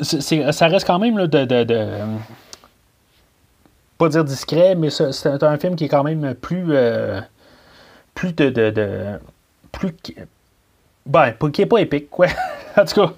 ça 0.00 0.68
reste 0.68 0.86
quand 0.86 0.98
même 0.98 1.26
de, 1.26 1.44
de, 1.44 1.86
Pas 3.98 4.08
dire 4.08 4.24
discret, 4.24 4.74
mais 4.76 4.90
c'est 4.90 5.42
un 5.42 5.58
film 5.58 5.74
qui 5.74 5.84
est 5.84 5.88
quand 5.88 6.04
même 6.04 6.34
plus 6.34 6.72
plus 8.14 8.32
de. 8.32 8.50
de, 8.50 8.70
de 8.70 9.20
plus. 9.72 9.92
Ben, 11.06 11.32
qui 11.52 11.60
n'est 11.60 11.66
pas 11.66 11.80
épique, 11.80 12.10
quoi. 12.10 12.26
en 12.76 12.84
tout 12.84 13.06
cas. 13.06 13.12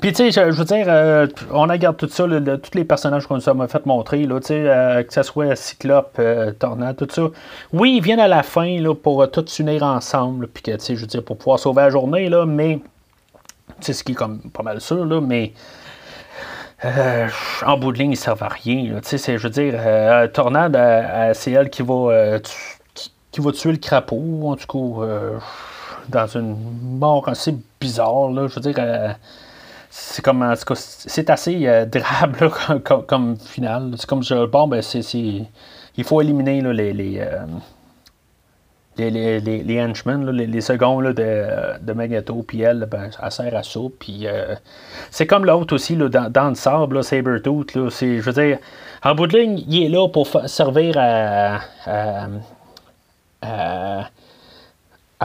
Puis, 0.00 0.12
tu 0.12 0.30
sais, 0.30 0.50
je, 0.50 0.56
veux 0.56 0.64
dire, 0.64 0.86
euh, 0.88 1.26
on 1.50 1.66
regarde 1.66 1.96
tout 1.96 2.08
ça, 2.08 2.24
tous 2.24 2.74
les 2.74 2.84
personnages 2.84 3.26
qu'on 3.26 3.36
nous 3.36 3.48
a 3.48 3.68
fait 3.68 3.86
montrer, 3.86 4.24
là, 4.24 4.38
euh, 4.50 5.02
que 5.02 5.12
ce 5.12 5.22
soit 5.22 5.56
Cyclope, 5.56 6.16
euh, 6.18 6.52
Tornade, 6.52 6.96
tout 6.96 7.08
ça. 7.10 7.28
Oui, 7.72 7.96
ils 7.96 8.02
viennent 8.02 8.20
à 8.20 8.28
la 8.28 8.42
fin 8.42 8.78
là, 8.80 8.94
pour 8.94 9.30
tout 9.30 9.44
s'unir 9.46 9.82
ensemble, 9.82 10.48
puis 10.48 10.62
que, 10.62 10.72
tu 10.72 10.80
sais, 10.80 10.96
je 10.96 11.00
veux 11.00 11.06
dire, 11.06 11.24
pour 11.24 11.38
pouvoir 11.38 11.58
sauver 11.58 11.82
la 11.82 11.90
journée, 11.90 12.28
là, 12.28 12.46
mais. 12.46 12.80
C'est 13.80 13.92
ce 13.92 14.04
qui 14.04 14.12
est 14.12 14.14
comme 14.14 14.38
pas 14.52 14.62
mal 14.62 14.80
sûr, 14.80 15.04
là, 15.04 15.20
mais. 15.20 15.52
en 17.64 17.78
bout 17.78 17.92
de 17.92 17.98
ligne, 17.98 18.12
ils 18.12 18.16
servent 18.16 18.42
à 18.42 18.48
rien. 18.48 19.00
Tu 19.02 19.18
sais, 19.18 19.38
je 19.38 19.42
veux 19.42 19.50
dire, 19.50 19.74
Tornade, 20.32 20.78
c'est 21.34 21.52
elle 21.52 21.70
qui 21.70 21.82
va 21.82 22.38
qui 23.36 23.42
va 23.42 23.52
tuer 23.52 23.72
le 23.72 23.76
crapaud, 23.76 24.48
en 24.48 24.56
tout 24.56 24.66
cas, 24.66 25.02
euh, 25.04 25.38
dans 26.08 26.26
une 26.26 26.56
mort 26.98 27.28
assez 27.28 27.54
bizarre. 27.78 28.30
Là, 28.30 28.48
je 28.48 28.54
veux 28.54 28.62
dire, 28.62 28.76
euh, 28.78 29.12
c'est 29.98 30.22
comme, 30.22 30.42
en 30.42 30.52
c'est 30.74 31.30
assez 31.30 31.66
euh, 31.66 31.86
comme, 32.84 33.02
comme, 33.02 33.36
finale. 33.38 33.94
C'est 33.96 34.06
comme, 34.06 34.22
bon, 34.46 34.68
ben, 34.68 34.82
c'est, 34.82 35.00
il 35.96 36.04
faut 36.04 36.20
éliminer 36.20 36.60
là, 36.60 36.72
les, 36.74 36.92
les, 36.92 37.24
les, 38.98 39.40
les, 39.40 39.40
les, 39.40 39.82
henchmen, 39.82 40.30
les, 40.30 40.60
seconds 40.60 41.00
de, 41.00 41.12
de 41.80 41.92
Magneto, 41.94 42.44
puis 42.46 42.60
elle, 42.60 42.86
ben, 42.90 43.08
elle 43.22 43.32
sert 43.32 43.56
à 43.56 43.62
ça. 43.62 43.80
Puis 43.98 44.26
c'est 45.10 45.26
comme 45.26 45.46
l'autre 45.46 45.74
aussi, 45.74 45.96
là, 45.96 46.08
dans, 46.10 46.48
le 46.50 46.54
sable. 46.54 46.96
Là, 46.96 47.02
je 47.02 48.20
veux 48.20 48.32
dire, 48.32 48.58
en 49.02 49.14
bout 49.14 49.26
de 49.26 49.38
ligne, 49.38 49.64
il 49.66 49.84
est 49.84 49.88
là 49.88 50.08
pour 50.08 50.28
servir 50.46 50.96
à, 50.98 51.60
à, 53.40 54.08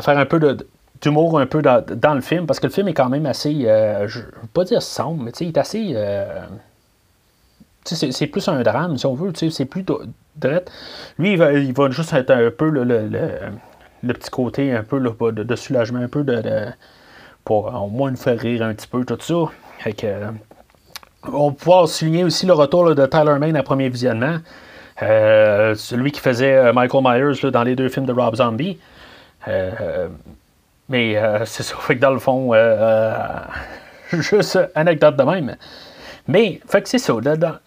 faire 0.01 0.17
un 0.17 0.25
peu 0.25 0.39
d'humour 1.01 1.39
un 1.39 1.45
peu 1.45 1.61
dans, 1.61 2.13
le 2.13 2.21
film, 2.21 2.45
parce 2.45 2.59
que 2.59 2.67
le 2.67 2.73
film 2.73 2.87
est 2.87 2.93
quand 2.93 3.09
même 3.09 3.25
assez, 3.25 3.65
euh, 3.65 4.07
je 4.07 4.19
ne 4.19 4.25
veux 4.25 4.47
pas 4.53 4.63
dire 4.63 4.81
sombre, 4.81 5.23
mais 5.23 5.31
il 5.31 5.47
est 5.47 5.57
assez... 5.57 5.93
Euh, 5.95 6.41
c'est 7.83 8.27
plus 8.27 8.47
un 8.47 8.61
drame, 8.61 8.97
si 8.97 9.07
on 9.07 9.15
veut, 9.15 9.33
c'est 9.35 9.65
plus 9.65 9.83
direct. 10.35 10.71
Lui, 11.17 11.31
il 11.31 11.37
va, 11.37 11.51
il 11.53 11.73
va, 11.73 11.89
juste 11.89 12.13
être 12.13 12.29
un 12.29 12.51
peu 12.51 12.69
le, 12.69 12.83
le, 12.83 14.13
petit 14.13 14.29
côté 14.29 14.71
un 14.71 14.83
peu 14.83 14.99
de, 14.99 15.55
soulagement, 15.55 15.99
un 15.99 16.07
peu 16.07 16.23
de, 16.23 16.67
pour 17.43 17.73
au 17.73 17.87
moins 17.87 18.11
nous 18.11 18.17
faire 18.17 18.37
rire 18.37 18.61
un 18.61 18.75
petit 18.75 18.87
peu, 18.87 19.03
tout 19.03 19.17
ça. 19.19 19.33
on 21.23 21.49
va 21.49 21.55
pouvoir 21.55 21.87
souligner 21.87 22.23
aussi 22.23 22.45
le 22.45 22.53
retour 22.53 22.93
de 22.93 23.05
Tyler 23.07 23.39
Main 23.39 23.55
à 23.55 23.63
premier 23.63 23.89
visionnement. 23.89 24.37
Euh, 25.01 25.73
celui 25.75 26.11
qui 26.11 26.19
faisait 26.19 26.55
euh, 26.55 26.73
Michael 26.73 27.01
Myers 27.03 27.51
dans 27.51 27.63
les 27.63 27.75
deux 27.75 27.89
films 27.89 28.05
de 28.05 28.13
Rob 28.13 28.35
Zombie. 28.35 28.77
Euh, 29.47 30.09
mais 30.91 31.15
c'est 31.45 31.63
ça, 31.63 31.75
fait 31.77 31.95
que 31.95 32.01
dans 32.01 32.11
le 32.11 32.19
fond, 32.19 32.53
juste 34.11 34.59
anecdote 34.75 35.15
de 35.15 35.23
même. 35.23 35.55
Mais, 36.27 36.61
fait 36.67 36.81
que 36.83 36.89
c'est 36.89 36.99
ça. 36.99 37.13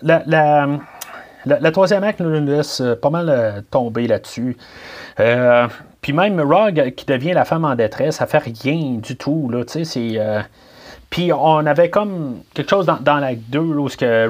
La, 0.03 1.71
troisième 1.73 2.05
acte 2.05 2.21
nous 2.21 2.47
laisse 2.47 2.83
pas 3.03 3.11
mal 3.11 3.65
tomber 3.71 4.07
là-dessus. 4.07 4.57
puis 6.01 6.13
même 6.13 6.41
Rogue 6.41 6.95
qui 6.95 7.05
devient 7.05 7.33
la 7.33 7.45
femme 7.45 7.65
en 7.65 7.75
détresse, 7.75 8.17
ça 8.17 8.27
fait 8.27 8.39
rien 8.39 8.99
du 9.01 9.17
tout. 9.17 9.51
Là, 9.51 9.65
c'est, 9.67 10.19
puis 11.15 11.33
on 11.33 11.65
avait 11.67 11.91
comme 11.91 12.43
quelque 12.55 12.71
chose 12.71 12.87
dans, 12.87 12.99
dans 13.01 13.19
l'acte 13.19 13.43
2 13.49 13.61
où 13.61 13.89
que 13.89 14.27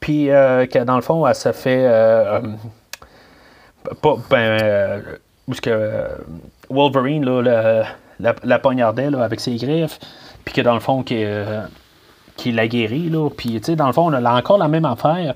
puis 0.00 0.30
euh, 0.30 0.66
que 0.66 0.78
dans 0.80 0.96
le 0.96 1.02
fond, 1.02 1.24
elle 1.26 1.34
se 1.36 1.52
fait. 1.52 1.86
Euh, 1.86 2.40
euh, 2.40 3.94
pas, 4.02 4.16
ben, 4.28 5.02
parce 5.46 5.60
que 5.60 6.08
Wolverine 6.70 7.24
là, 7.24 7.84
la, 8.20 8.34
la, 8.42 8.58
poignardait 8.58 9.10
là, 9.10 9.22
avec 9.22 9.40
ses 9.40 9.56
griffes, 9.56 9.98
puis 10.44 10.54
que 10.54 10.60
dans 10.60 10.74
le 10.74 10.80
fond, 10.80 11.02
qui, 11.02 11.24
qui 12.36 12.52
la 12.52 12.68
guérit. 12.68 13.10
Là, 13.10 13.28
puis, 13.30 13.60
tu 13.60 13.64
sais, 13.64 13.76
dans 13.76 13.86
le 13.86 13.92
fond, 13.92 14.10
on 14.10 14.12
a 14.12 14.32
encore 14.34 14.58
la 14.58 14.68
même 14.68 14.84
affaire. 14.84 15.34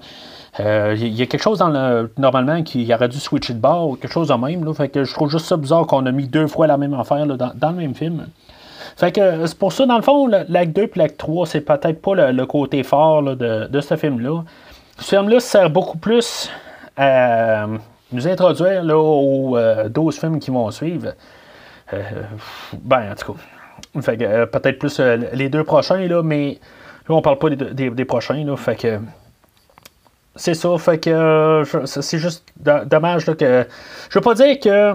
Il 0.58 1.14
y 1.14 1.22
a 1.22 1.26
quelque 1.26 1.42
chose 1.42 1.58
dans 1.58 1.68
le. 1.68 2.12
Normalement, 2.18 2.62
qui 2.62 2.92
aurait 2.92 3.08
dû 3.08 3.18
switcher 3.18 3.54
de 3.54 3.60
bord 3.60 3.98
quelque 4.00 4.12
chose 4.12 4.28
de 4.28 4.34
même. 4.34 4.64
Là, 4.64 4.74
fait 4.74 4.88
que 4.88 5.04
je 5.04 5.12
trouve 5.12 5.30
juste 5.30 5.46
ça 5.46 5.56
bizarre 5.56 5.86
qu'on 5.86 6.04
a 6.06 6.12
mis 6.12 6.26
deux 6.26 6.46
fois 6.46 6.66
la 6.66 6.76
même 6.76 6.94
affaire 6.94 7.26
là, 7.26 7.36
dans, 7.36 7.52
dans, 7.54 7.70
le 7.70 7.76
même 7.76 7.94
film. 7.94 8.26
Fait 8.96 9.12
que 9.12 9.20
euh, 9.20 9.46
c'est 9.46 9.56
pour 9.56 9.72
ça, 9.72 9.86
dans 9.86 9.96
le 9.96 10.02
fond, 10.02 10.26
l'acte 10.26 10.74
2 10.74 10.82
et 10.82 10.90
l'acte 10.96 11.18
3, 11.18 11.46
c'est 11.46 11.60
peut-être 11.60 12.02
pas 12.02 12.32
le, 12.32 12.46
côté 12.46 12.82
fort 12.82 13.22
de, 13.22 13.80
ce 13.80 13.96
film-là. 13.96 14.42
Ce 14.98 15.16
film-là 15.16 15.38
sert 15.38 15.70
beaucoup 15.70 15.98
plus 15.98 16.50
à 16.96 17.66
nous 18.12 18.26
introduire 18.26 18.82
là, 18.82 18.96
aux 18.96 19.56
12 19.88 20.16
euh, 20.16 20.20
films 20.20 20.38
qui 20.40 20.50
vont 20.50 20.70
suivre. 20.70 21.12
Euh, 21.92 22.02
ben, 22.82 23.12
en 23.12 23.14
tout 23.14 23.32
cas. 23.32 23.40
Que 23.94 24.44
peut-être 24.44 24.78
plus 24.78 25.00
les 25.32 25.48
deux 25.48 25.64
prochains, 25.64 26.06
là, 26.06 26.22
mais 26.22 26.58
là, 27.08 27.14
on 27.14 27.22
parle 27.22 27.38
pas 27.38 27.50
des, 27.50 28.04
prochains, 28.04 28.44
là. 28.44 28.56
Fait 28.56 28.76
que. 28.76 28.98
C'est 30.36 30.54
ça, 30.54 30.76
fait 30.78 30.98
que 30.98 31.62
c'est 31.84 32.18
juste 32.18 32.44
dommage 32.56 33.26
là, 33.26 33.34
que. 33.34 33.66
Je 34.10 34.18
veux 34.18 34.22
pas 34.22 34.34
dire 34.34 34.60
que 34.60 34.94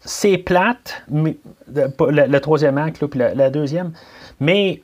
c'est 0.00 0.38
plate, 0.38 1.02
mais, 1.08 1.36
le, 1.68 2.38
troisième 2.38 2.78
acte, 2.78 3.04
puis 3.06 3.18
la, 3.18 3.50
deuxième, 3.50 3.92
mais 4.40 4.82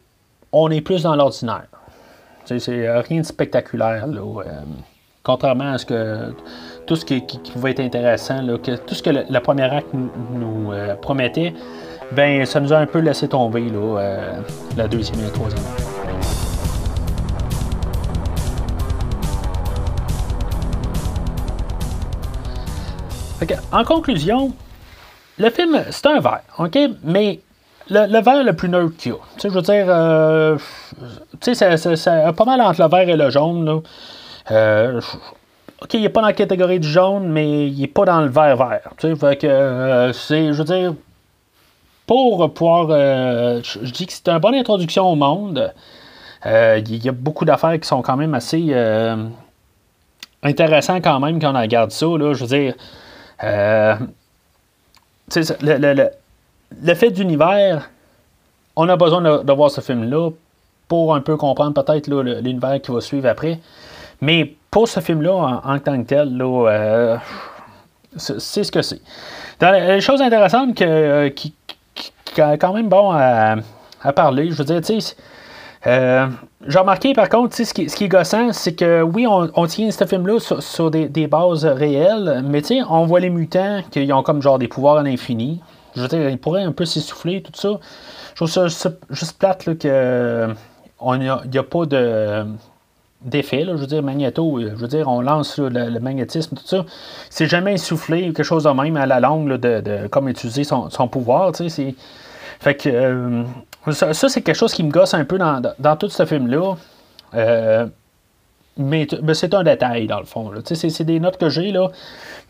on 0.53 0.71
est 0.71 0.81
plus 0.81 1.03
dans 1.03 1.17
l'ordinaire. 1.17 1.67
C'est 2.45 2.59
rien 3.01 3.21
de 3.21 3.27
spectaculaire. 3.27 4.07
Là, 4.07 4.21
euh, 4.21 4.61
contrairement 5.23 5.73
à 5.73 5.79
ce 5.79 5.87
que 5.87 6.35
tout 6.87 6.97
ce 6.97 7.05
qui, 7.05 7.21
pouvait 7.53 7.71
être 7.71 7.81
intéressant, 7.81 8.43
là, 8.43 8.57
tout 8.59 8.95
ce 8.95 9.03
que 9.03 9.11
le, 9.11 9.41
premier 9.41 9.65
acte 9.65 9.89
nous, 9.93 10.73
euh, 10.73 10.95
promettait, 10.97 11.55
ben 12.13 12.45
ça 12.45 12.61
nous 12.61 12.73
a 12.73 12.79
un 12.79 12.87
peu 12.87 12.99
laissé 12.99 13.29
tomber 13.29 13.69
là, 13.69 13.99
euh, 13.99 14.41
la 14.77 14.89
deuxième 14.89 15.21
et 15.21 15.25
la 15.25 15.31
troisième. 15.31 15.63
en 23.73 23.85
conclusion, 23.85 24.53
le 25.39 25.51
film, 25.51 25.85
c'est 25.91 26.07
un 26.07 26.21
vert, 26.21 26.43
OK? 26.59 26.79
Mais 27.03 27.41
le, 27.91 28.07
le 28.07 28.23
vert 28.23 28.43
le 28.43 28.55
plus 28.55 28.69
neutre 28.69 28.97
qu'il 28.97 29.13
y 29.13 29.15
a. 29.15 29.19
Tu 29.39 29.49
je 29.49 29.55
veux 29.55 29.63
dire, 29.63 29.85
euh, 29.89 30.57
tu 31.41 31.55
sais, 31.55 31.77
c'est 31.77 32.33
pas 32.37 32.45
mal 32.45 32.61
entre 32.61 32.83
le 32.83 32.89
vert 32.89 33.09
et 33.09 33.17
le 33.17 33.31
jaune, 33.31 33.65
là. 33.65 33.81
Euh, 34.51 35.01
OK, 35.85 35.95
il 35.95 36.03
n'est 36.03 36.09
pas 36.09 36.23
dans 36.23 36.29
la 36.29 36.33
catégorie 36.33 36.81
du 36.81 36.89
jaune, 36.89 37.29
mais 37.29 37.69
il 37.69 37.81
n'est 37.81 37.87
pas 37.87 38.05
dans 38.05 38.21
le 38.21 38.29
vert 38.29 38.57
vert. 38.57 38.91
Tu 38.99 39.09
sais, 39.09 39.17
fait 39.17 39.37
que, 39.37 39.47
euh, 39.47 40.13
c'est, 40.13 40.53
je 40.53 40.59
veux 40.59 40.65
dire, 40.65 40.95
pour 42.07 42.53
pouvoir, 42.53 42.89
je, 42.89 43.91
dis 43.91 44.07
que 44.07 44.13
c'est 44.13 44.29
une 44.29 44.39
bonne 44.39 44.55
introduction 44.55 45.07
au 45.07 45.15
monde. 45.15 45.73
Il 46.47 47.05
y 47.05 47.09
a 47.09 47.13
beaucoup 47.13 47.45
d'affaires 47.45 47.79
qui 47.81 47.89
sont 47.89 48.03
quand 48.03 48.17
même 48.17 48.35
assez 48.35 48.75
intéressant 50.45 51.01
quand 51.01 51.19
même 51.19 51.41
quand 51.41 51.55
on 51.55 51.61
regarde 51.61 51.91
ça. 51.91 52.07
Là, 52.07 52.35
je 52.35 52.45
veux 52.45 52.59
dire, 52.59 52.75
euh, 53.43 53.97
le, 55.35 55.77
le, 55.79 55.95
le, 55.95 56.11
le, 56.83 56.95
fait 56.95 57.11
d'univers, 57.11 57.91
on 58.77 58.89
a 58.89 58.97
besoin 58.97 59.23
de, 59.23 59.43
de 59.43 59.53
voir 59.53 59.71
ce 59.71 59.81
film-là 59.81 60.31
pour 60.87 61.15
un 61.15 61.21
peu 61.21 61.37
comprendre 61.37 61.83
peut-être 61.83 62.09
l'univers 62.09 62.81
qui 62.81 62.93
va 62.93 63.01
suivre 63.01 63.29
après. 63.29 63.59
Mais 64.25 64.57
pour 64.71 64.89
ce 64.89 65.01
film-là, 65.01 65.61
en, 65.63 65.79
tant 65.79 66.03
que 66.03 66.09
tel, 66.09 66.37
là, 66.37 66.69
euh, 66.71 67.17
c'est 68.17 68.65
ce 68.65 68.73
que 68.73 68.81
c'est. 68.81 69.01
Les 69.61 70.01
choses 70.01 70.23
intéressantes 70.23 70.75
que, 70.75 71.29
qui, 71.29 71.55
qui, 71.95 72.13
qui 72.25 72.41
est 72.41 72.59
quand 72.59 72.73
même 72.73 72.89
bon 72.89 73.11
à, 73.13 73.57
à 74.03 74.13
parler, 74.13 74.51
je 74.51 74.55
veux 74.55 74.65
dire, 74.65 74.81
tu 74.81 75.01
sais, 75.01 75.15
euh, 75.87 76.27
j'ai 76.67 76.79
remarqué 76.79 77.13
par 77.13 77.29
contre, 77.29 77.55
ce 77.55 77.75
qui, 77.75 77.91
ce 77.91 77.97
qui 77.97 78.05
est 78.05 78.09
gossant, 78.09 78.53
c'est 78.53 78.75
que 78.75 79.03
oui, 79.03 79.27
on, 79.27 79.51
on 79.55 79.67
tient 79.67 79.91
ce 79.91 80.07
film-là 80.07 80.39
sur, 80.41 80.91
des, 80.91 81.27
bases 81.27 81.67
réelles, 81.67 82.43
mais 82.47 82.63
on 82.89 83.05
voit 83.05 83.21
les 83.21 83.31
mutants 83.31 83.83
qui 83.91 84.11
ont 84.11 84.23
comme 84.23 84.41
genre 84.41 84.59
des 84.59 84.69
pouvoirs 84.69 84.97
à 84.97 85.03
l'infini. 85.03 85.61
Je 85.95 86.01
veux 86.01 86.09
dire, 86.09 86.31
ils 86.31 86.39
pourraient 86.39 86.63
un 86.63 86.73
peu 86.73 86.87
s'essouffler, 86.87 87.43
tout 87.43 87.53
ça. 87.55 87.79
Je 88.31 88.37
trouve 88.37 88.49
ça 88.49 88.67
juste, 89.11 89.39
plate 89.39 89.67
là, 89.67 89.75
que 89.75 90.49
il 91.13 91.19
n'y 91.19 91.59
a, 91.59 91.63
pas 91.63 91.85
de 91.85 92.47
d'effet, 93.25 93.65
je 93.67 93.73
veux 93.73 93.87
dire, 93.87 94.03
magnéto, 94.03 94.61
je 94.61 94.75
veux 94.75 94.89
dire, 94.89 95.09
on 95.09 95.21
lance 95.21 95.59
le, 95.59 95.99
magnétisme, 95.99 96.57
tout 96.57 96.67
ça. 96.67 96.85
C'est 97.31 97.47
jamais 97.47 97.75
essoufflé 97.75 98.29
ou 98.29 98.33
quelque 98.33 98.43
chose 98.43 98.65
de 98.65 98.71
même 98.71 98.97
à 98.97 99.07
la 99.07 99.21
langue 99.21 99.55
de, 99.55 100.07
comme 100.09 100.29
utiliser 100.29 100.65
son, 100.65 100.91
son 100.91 101.09
pouvoir. 101.09 101.53
Fait 102.61 102.75
que... 102.75 102.89
Euh, 102.89 103.43
ça, 103.91 104.15
ça 104.15 104.29
c'est 104.29 104.43
quelque 104.43 104.57
chose 104.57 104.73
qui 104.73 104.83
me 104.83 104.91
gosse 104.91 105.15
un 105.15 105.25
peu 105.25 105.39
dans, 105.39 105.61
dans, 105.79 105.97
tout 105.97 106.09
ce 106.09 106.25
film-là. 106.25 106.75
Euh, 107.35 107.87
mais, 108.77 109.07
c'est 109.35 109.55
un 109.55 109.63
détail, 109.63 110.07
dans 110.07 110.19
le 110.19 110.25
fond. 110.25 110.51
C'est 110.65 111.05
des 111.05 111.21
notes 111.21 111.37
que 111.37 111.49
j'ai, 111.49 111.71
là, 111.71 111.91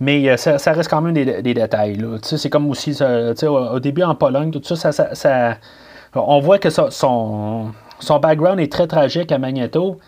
mais 0.01 0.29
euh, 0.29 0.37
ça, 0.37 0.73
reste 0.73 0.89
quand 0.89 1.01
même 1.01 1.15
des, 1.15 1.43
des 1.43 1.55
détails. 1.55 1.99
C'est 2.23 2.51
comme 2.51 2.69
aussi, 2.71 2.97
au, 3.43 3.81
début 3.81 4.03
en 4.03 4.15
Pologne, 4.15 4.51
tout 4.51 4.63
ça, 4.75 4.93
ça, 4.93 5.59
on 6.15 6.41
voit 6.41 6.59
que 6.59 6.71
son, 6.71 7.73
son 7.99 8.19
background 8.21 8.61
est 8.61 8.73
très 8.73 8.87
tragique 8.87 9.33
à 9.33 9.39
Magneto, 9.39 9.99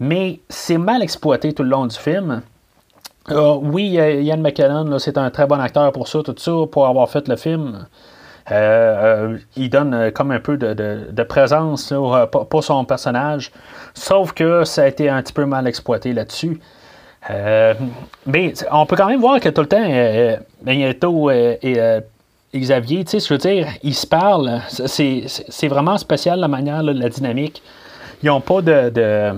mais 0.00 0.40
c'est 0.48 0.78
mal 0.78 1.02
exploité 1.02 1.52
tout 1.52 1.62
le 1.62 1.68
long 1.68 1.86
du 1.86 1.96
film. 1.96 2.42
Euh, 3.30 3.54
oui, 3.62 3.90
Ian 3.90 4.38
McKellen, 4.38 4.98
c'est 4.98 5.18
un 5.18 5.30
très 5.30 5.46
bon 5.46 5.60
acteur 5.60 5.92
pour 5.92 6.08
ça, 6.08 6.22
tout 6.22 6.34
ça, 6.36 6.52
pour 6.70 6.86
avoir 6.86 7.08
fait 7.08 7.28
le 7.28 7.36
film. 7.36 7.86
Euh, 8.50 8.54
euh, 8.54 9.38
il 9.56 9.70
donne 9.70 9.94
euh, 9.94 10.10
comme 10.10 10.32
un 10.32 10.40
peu 10.40 10.56
de, 10.56 10.74
de, 10.74 11.22
présence 11.22 11.92
là, 11.92 12.26
pour 12.26 12.64
son 12.64 12.84
personnage, 12.84 13.52
sauf 13.94 14.32
que 14.32 14.64
ça 14.64 14.82
a 14.82 14.86
été 14.88 15.08
un 15.08 15.22
petit 15.22 15.32
peu 15.32 15.44
mal 15.44 15.68
exploité 15.68 16.12
là-dessus. 16.12 16.60
Euh, 17.30 17.74
mais 18.26 18.54
on 18.72 18.86
peut 18.86 18.96
quand 18.96 19.06
même 19.06 19.20
voir 19.20 19.38
que 19.40 19.50
tout 19.50 19.60
le 19.60 19.68
temps, 19.68 19.86
euh, 19.88 20.36
Magneto 20.64 21.30
et, 21.30 22.02
Xavier, 22.52 23.04
tu 23.04 23.20
sais, 23.20 23.20
je 23.20 23.32
veux 23.32 23.38
dire, 23.38 23.68
ils 23.84 23.94
se 23.94 24.06
parlent. 24.06 24.60
C'est 24.68 25.68
vraiment 25.68 25.96
spécial 25.98 26.40
la 26.40 26.48
manière, 26.48 26.82
la 26.82 27.08
dynamique. 27.08 27.62
Ils 28.22 28.26
n'ont 28.26 28.40
pas 28.40 28.60
de. 28.62 29.32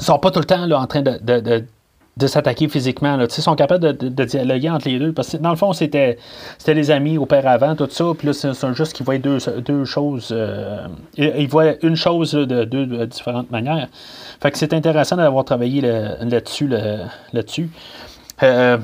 Ils 0.00 0.04
sont 0.04 0.18
pas 0.18 0.30
tout 0.30 0.40
le 0.40 0.46
temps 0.46 0.66
là, 0.66 0.80
en 0.80 0.86
train 0.86 1.02
de, 1.02 1.18
de 1.22 1.64
de 2.20 2.26
s'attaquer 2.26 2.68
physiquement. 2.68 3.18
Ils 3.18 3.30
sont 3.30 3.54
capables 3.56 3.96
de, 3.96 4.08
de, 4.08 4.24
dialoguer 4.24 4.70
entre 4.70 4.88
les 4.88 4.98
deux. 4.98 5.12
Parce 5.12 5.30
que 5.30 5.36
dans 5.38 5.50
le 5.50 5.56
fond, 5.56 5.72
c'était, 5.72 6.18
les 6.66 6.90
amis 6.90 7.18
auparavant, 7.18 7.74
tout 7.74 7.88
ça. 7.90 8.04
Puis 8.16 8.28
là, 8.28 8.32
c'est, 8.32 8.74
juste 8.74 8.92
qu'ils 8.92 9.06
voient 9.06 9.18
deux, 9.18 9.38
deux 9.64 9.84
choses. 9.84 10.28
Euh, 10.32 10.86
ils 11.16 11.48
voient 11.48 11.74
une 11.82 11.96
chose 11.96 12.32
de 12.32 12.64
deux 12.64 12.86
de 12.86 13.04
différentes 13.06 13.50
manières. 13.50 13.88
Fait 14.40 14.50
que 14.50 14.58
c'est 14.58 14.72
intéressant 14.72 15.16
d'avoir 15.16 15.44
travaillé 15.44 15.80
là-dessus. 15.80 16.68
Le, 16.68 16.98
là-dessus. 17.32 17.70
Euh, 18.42 18.78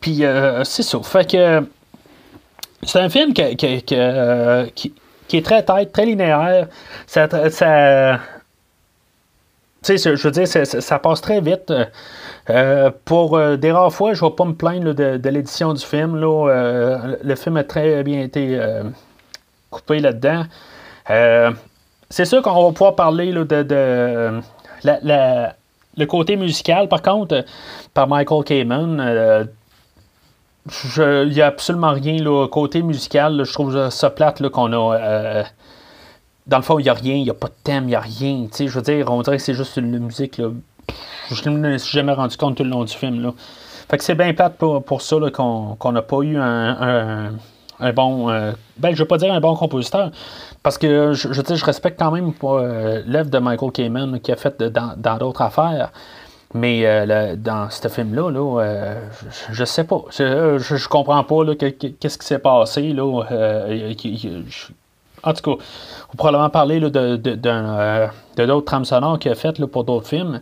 puis 0.00 0.24
euh, 0.24 0.64
c'est 0.64 0.82
ça. 0.82 0.98
Fait 1.02 1.30
que 1.30 1.66
c'est 2.82 3.00
un 3.00 3.08
film 3.08 3.34
que, 3.34 3.54
qui, 3.54 4.92
qui, 5.28 5.36
est 5.36 5.44
très 5.44 5.62
tête, 5.62 5.92
très 5.92 6.06
linéaire. 6.06 6.68
Ça 7.06 7.26
tu 9.86 9.98
sais, 9.98 10.16
je 10.16 10.22
veux 10.22 10.32
dire, 10.32 10.48
ça, 10.48 10.98
passe 10.98 11.20
très 11.20 11.40
vite. 11.40 11.72
Euh, 12.50 12.90
pour 13.04 13.36
euh, 13.36 13.56
des 13.56 13.70
rares 13.70 13.92
fois, 13.92 14.14
je 14.14 14.24
ne 14.24 14.28
vais 14.28 14.34
pas 14.34 14.44
me 14.44 14.54
plaindre 14.54 14.92
de, 14.92 15.28
l'édition 15.28 15.72
du 15.74 15.84
film. 15.84 16.20
Euh, 16.22 17.16
le 17.22 17.34
film 17.36 17.56
a 17.56 17.64
très 17.64 18.02
bien 18.02 18.20
été 18.22 18.60
coupé 19.70 20.00
là-dedans. 20.00 20.44
C'est 22.08 22.24
sûr 22.24 22.42
qu'on 22.42 22.66
va 22.66 22.72
pouvoir 22.72 22.96
parler 22.96 23.30
là, 23.30 23.44
de, 23.44 24.40
la, 24.82 25.54
le 25.96 26.06
côté 26.06 26.36
musical, 26.36 26.88
par 26.88 27.02
contre, 27.02 27.44
par 27.94 28.08
Michael 28.08 28.44
Kamen. 28.44 29.48
il 30.96 31.28
n'y 31.28 31.40
a 31.40 31.46
absolument 31.46 31.92
rien 31.92 32.22
là, 32.22 32.48
côté 32.48 32.82
musical. 32.82 33.44
Je 33.44 33.52
trouve 33.52 33.90
ça 33.90 34.10
plate 34.10 34.48
qu'on 34.48 34.72
a 34.72 35.44
dans 36.46 36.58
le 36.58 36.62
fond, 36.62 36.78
il 36.78 36.84
n'y 36.84 36.88
a 36.88 36.94
rien, 36.94 37.14
il 37.14 37.24
n'y 37.24 37.30
a 37.30 37.34
pas 37.34 37.48
de 37.48 37.54
thème, 37.64 37.84
il 37.84 37.88
n'y 37.88 37.94
a 37.94 38.00
rien. 38.00 38.46
Je 38.58 38.66
veux 38.66 38.82
dire, 38.82 39.10
on 39.10 39.22
dirait 39.22 39.36
que 39.36 39.42
c'est 39.42 39.54
juste 39.54 39.76
une 39.76 39.98
musique 39.98 40.38
là, 40.38 40.48
je 41.30 41.48
ne 41.48 41.58
me 41.58 41.78
suis 41.78 41.92
jamais 41.92 42.12
rendu 42.12 42.36
compte 42.36 42.56
tout 42.56 42.64
le 42.64 42.70
long 42.70 42.84
du 42.84 42.92
film. 42.92 43.20
Là. 43.20 43.32
Fait 43.90 43.98
que 43.98 44.04
c'est 44.04 44.14
bien 44.14 44.32
plate 44.34 44.56
pour, 44.56 44.82
pour 44.82 45.02
ça 45.02 45.16
qu'on 45.32 45.92
n'a 45.92 46.02
pas 46.02 46.20
eu 46.22 46.36
un, 46.36 47.32
un, 47.80 47.92
bon. 47.92 48.30
Euh, 48.30 48.52
ben, 48.78 48.94
je 48.94 49.02
veux 49.02 49.08
pas 49.08 49.18
dire 49.18 49.32
un 49.32 49.40
bon 49.40 49.54
compositeur, 49.54 50.10
parce 50.62 50.78
que 50.78 51.12
je, 51.12 51.32
je, 51.32 51.54
je 51.54 51.64
respecte 51.64 51.98
quand 51.98 52.10
même 52.10 52.32
euh, 52.44 53.02
l'œuvre 53.06 53.30
de 53.30 53.38
Michael 53.38 53.72
Kamen 53.72 54.20
qui 54.20 54.32
a 54.32 54.36
fait 54.36 54.62
dans 54.62 55.18
d'autres 55.18 55.42
affaires. 55.42 55.90
Mais 56.54 56.86
euh, 56.86 57.36
dans 57.36 57.68
ce 57.70 57.88
film-là, 57.88 58.30
là, 58.30 58.60
euh, 58.60 59.00
je, 59.50 59.54
je, 59.54 59.64
sais 59.64 59.84
pas. 59.84 60.04
Je, 60.10 60.58
je, 60.58 60.76
je 60.76 60.88
comprends 60.88 61.22
pas 61.22 61.54
qu'est-ce 61.54 62.18
qui 62.18 62.26
s'est 62.26 62.38
passé. 62.38 62.92
Là, 62.92 63.24
euh, 63.30 63.92
en 65.26 65.32
tout 65.34 65.42
cas, 65.42 65.50
on 65.50 66.12
va 66.12 66.16
probablement 66.16 66.50
parler 66.50 66.80
là, 66.80 66.88
de, 66.88 67.16
d'autres 67.16 68.64
trames 68.64 68.84
sonores 68.84 69.18
qu'il 69.18 69.30
a 69.30 69.34
faites 69.34 69.64
pour 69.66 69.84
d'autres 69.84 70.08
films 70.08 70.40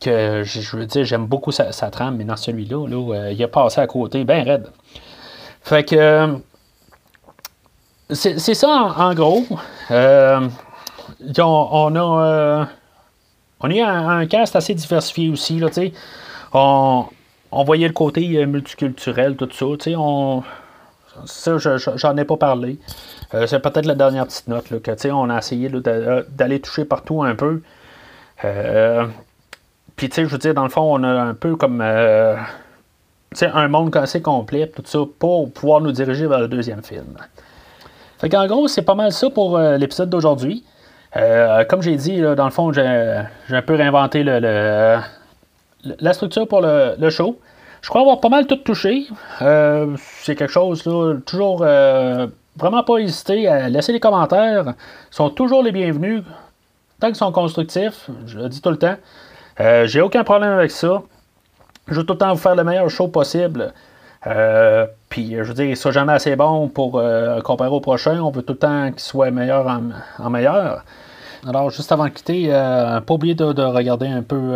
que 0.00 0.42
je 0.44 0.76
veux 0.76 0.86
dire, 0.86 1.04
j'aime 1.04 1.26
beaucoup 1.26 1.50
sa, 1.50 1.72
trame, 1.90 2.16
mais 2.16 2.24
dans 2.24 2.36
celui-là, 2.36 2.86
là, 2.86 3.14
euh, 3.14 3.32
il 3.32 3.42
a 3.42 3.48
passé 3.48 3.80
à 3.80 3.86
côté, 3.86 4.22
bien 4.24 4.44
raide. 4.44 4.68
Fait 5.62 5.84
que 5.84 5.96
euh, 5.96 6.36
c'est 8.10 8.38
ça 8.38 8.94
en, 8.96 9.12
gros. 9.14 9.44
Euh, 9.90 10.48
on, 11.38 11.96
a 11.96 12.24
euh, 12.24 12.64
on 13.60 13.70
a 13.70 13.84
un, 13.84 14.20
un, 14.20 14.26
cast 14.26 14.56
assez 14.56 14.74
diversifié 14.74 15.30
aussi. 15.30 15.58
Là, 15.58 15.68
on, 16.54 17.06
on 17.50 17.64
voyait 17.64 17.88
le 17.88 17.92
côté 17.92 18.46
multiculturel, 18.46 19.36
tout 19.36 19.50
ça. 19.52 19.66
On, 19.98 20.42
ça, 21.26 21.56
j'en 21.58 22.16
ai 22.16 22.24
pas 22.24 22.36
parlé. 22.36 22.78
C'est 23.32 23.60
peut-être 23.60 23.86
la 23.86 23.94
dernière 23.94 24.26
petite 24.26 24.48
note 24.48 24.80
que 24.80 25.10
on 25.10 25.30
a 25.30 25.38
essayé 25.38 25.70
d'aller 25.70 26.60
toucher 26.60 26.84
partout 26.84 27.22
un 27.22 27.34
peu. 27.34 27.62
Euh, 28.44 29.06
puis, 29.96 30.08
tu 30.08 30.14
sais, 30.14 30.24
je 30.24 30.30
veux 30.30 30.38
dire, 30.38 30.54
dans 30.54 30.62
le 30.62 30.68
fond, 30.68 30.82
on 30.82 31.02
a 31.02 31.08
un 31.08 31.34
peu 31.34 31.56
comme. 31.56 31.80
Euh, 31.82 32.36
un 33.42 33.68
monde 33.68 33.94
assez 33.96 34.22
complet, 34.22 34.68
tout 34.68 35.06
pour 35.18 35.52
pouvoir 35.52 35.82
nous 35.82 35.92
diriger 35.92 36.26
vers 36.26 36.38
le 36.38 36.48
deuxième 36.48 36.82
film. 36.82 37.18
Fait 38.18 38.30
qu'en 38.30 38.46
gros, 38.46 38.68
c'est 38.68 38.82
pas 38.82 38.94
mal 38.94 39.12
ça 39.12 39.28
pour 39.28 39.58
euh, 39.58 39.76
l'épisode 39.76 40.08
d'aujourd'hui. 40.08 40.64
Euh, 41.16 41.64
comme 41.64 41.82
j'ai 41.82 41.96
dit, 41.96 42.20
dans 42.20 42.44
le 42.44 42.50
fond, 42.50 42.72
j'ai 42.72 42.82
un 42.82 43.62
peu 43.62 43.74
réinventé 43.74 44.22
le, 44.22 44.98
la 45.84 46.12
structure 46.12 46.46
pour 46.46 46.60
le, 46.60 47.10
show. 47.10 47.38
Je 47.82 47.88
crois 47.88 48.00
avoir 48.00 48.20
pas 48.20 48.28
mal 48.28 48.46
tout 48.46 48.56
touché. 48.56 49.06
Euh, 49.42 49.96
c'est 50.20 50.34
quelque 50.34 50.52
chose, 50.52 50.84
là, 50.84 51.14
toujours 51.24 51.62
euh, 51.62 52.26
vraiment 52.58 52.82
pas 52.82 52.98
hésiter 52.98 53.48
à 53.48 53.68
laisser 53.68 53.92
les 53.92 54.00
commentaires. 54.00 54.64
Ils 54.66 55.14
sont 55.14 55.30
toujours 55.30 55.62
les 55.62 55.72
bienvenus. 55.72 56.22
Tant 57.00 57.08
qu'ils 57.08 57.16
sont 57.16 57.32
constructifs, 57.32 58.10
je 58.26 58.38
le 58.38 58.48
dis 58.48 58.60
tout 58.60 58.70
le 58.70 58.76
temps. 58.76 58.96
Euh, 59.60 59.86
J'ai 59.86 60.00
aucun 60.00 60.24
problème 60.24 60.52
avec 60.52 60.70
ça. 60.70 61.02
Je 61.86 61.94
veux 61.94 62.04
tout 62.04 62.14
le 62.14 62.18
temps 62.18 62.32
vous 62.32 62.40
faire 62.40 62.56
le 62.56 62.64
meilleur 62.64 62.90
show 62.90 63.08
possible. 63.08 63.72
Euh, 64.26 64.86
puis, 65.08 65.36
je 65.36 65.42
veux 65.42 65.54
dire, 65.54 65.76
soit 65.76 65.92
jamais 65.92 66.12
assez 66.12 66.34
bon 66.34 66.68
pour 66.68 66.98
euh, 66.98 67.40
comparer 67.40 67.70
au 67.70 67.80
prochain. 67.80 68.20
On 68.20 68.30
veut 68.30 68.42
tout 68.42 68.54
le 68.54 68.58
temps 68.58 68.90
qu'il 68.90 69.00
soit 69.00 69.30
meilleur 69.30 69.66
en, 70.18 70.30
meilleur. 70.30 70.84
Alors, 71.46 71.70
juste 71.70 71.92
avant 71.92 72.04
de 72.04 72.10
quitter, 72.10 72.48
pas 72.48 73.14
oublier 73.14 73.36
de, 73.36 73.52
de, 73.52 73.62
regarder 73.62 74.08
un 74.08 74.22
peu, 74.22 74.54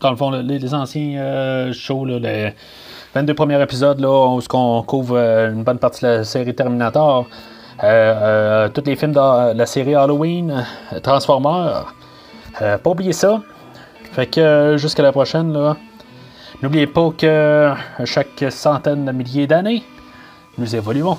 dans 0.00 0.10
le 0.10 0.16
fond, 0.16 0.30
les, 0.30 0.72
anciens 0.72 1.72
shows, 1.72 2.04
là, 2.04 2.18
les 2.20 2.54
22 3.14 3.34
premiers 3.34 3.62
épisodes, 3.62 4.00
là, 4.00 4.08
où 4.08 4.40
on 4.52 4.82
couvre 4.82 5.16
une 5.18 5.62
bonne 5.62 5.78
partie 5.78 6.02
de 6.02 6.10
la 6.10 6.24
série 6.24 6.54
Terminator. 6.54 7.26
tous 7.78 8.82
les 8.86 8.96
films 8.96 9.12
de 9.12 9.52
la 9.52 9.66
série 9.66 9.94
Halloween, 9.94 10.64
Transformers. 11.02 11.94
Euh, 12.62 12.78
pas 12.78 12.90
oublier 12.90 13.12
ça. 13.12 13.42
Fait 14.12 14.26
que 14.26 14.40
euh, 14.40 14.76
jusqu'à 14.78 15.02
la 15.02 15.12
prochaine, 15.12 15.52
là. 15.52 15.76
N'oubliez 16.62 16.86
pas 16.86 17.10
que 17.16 17.72
chaque 18.04 18.44
centaine 18.50 19.04
de 19.04 19.12
milliers 19.12 19.46
d'années, 19.46 19.82
nous 20.56 20.74
évoluons. 20.74 21.18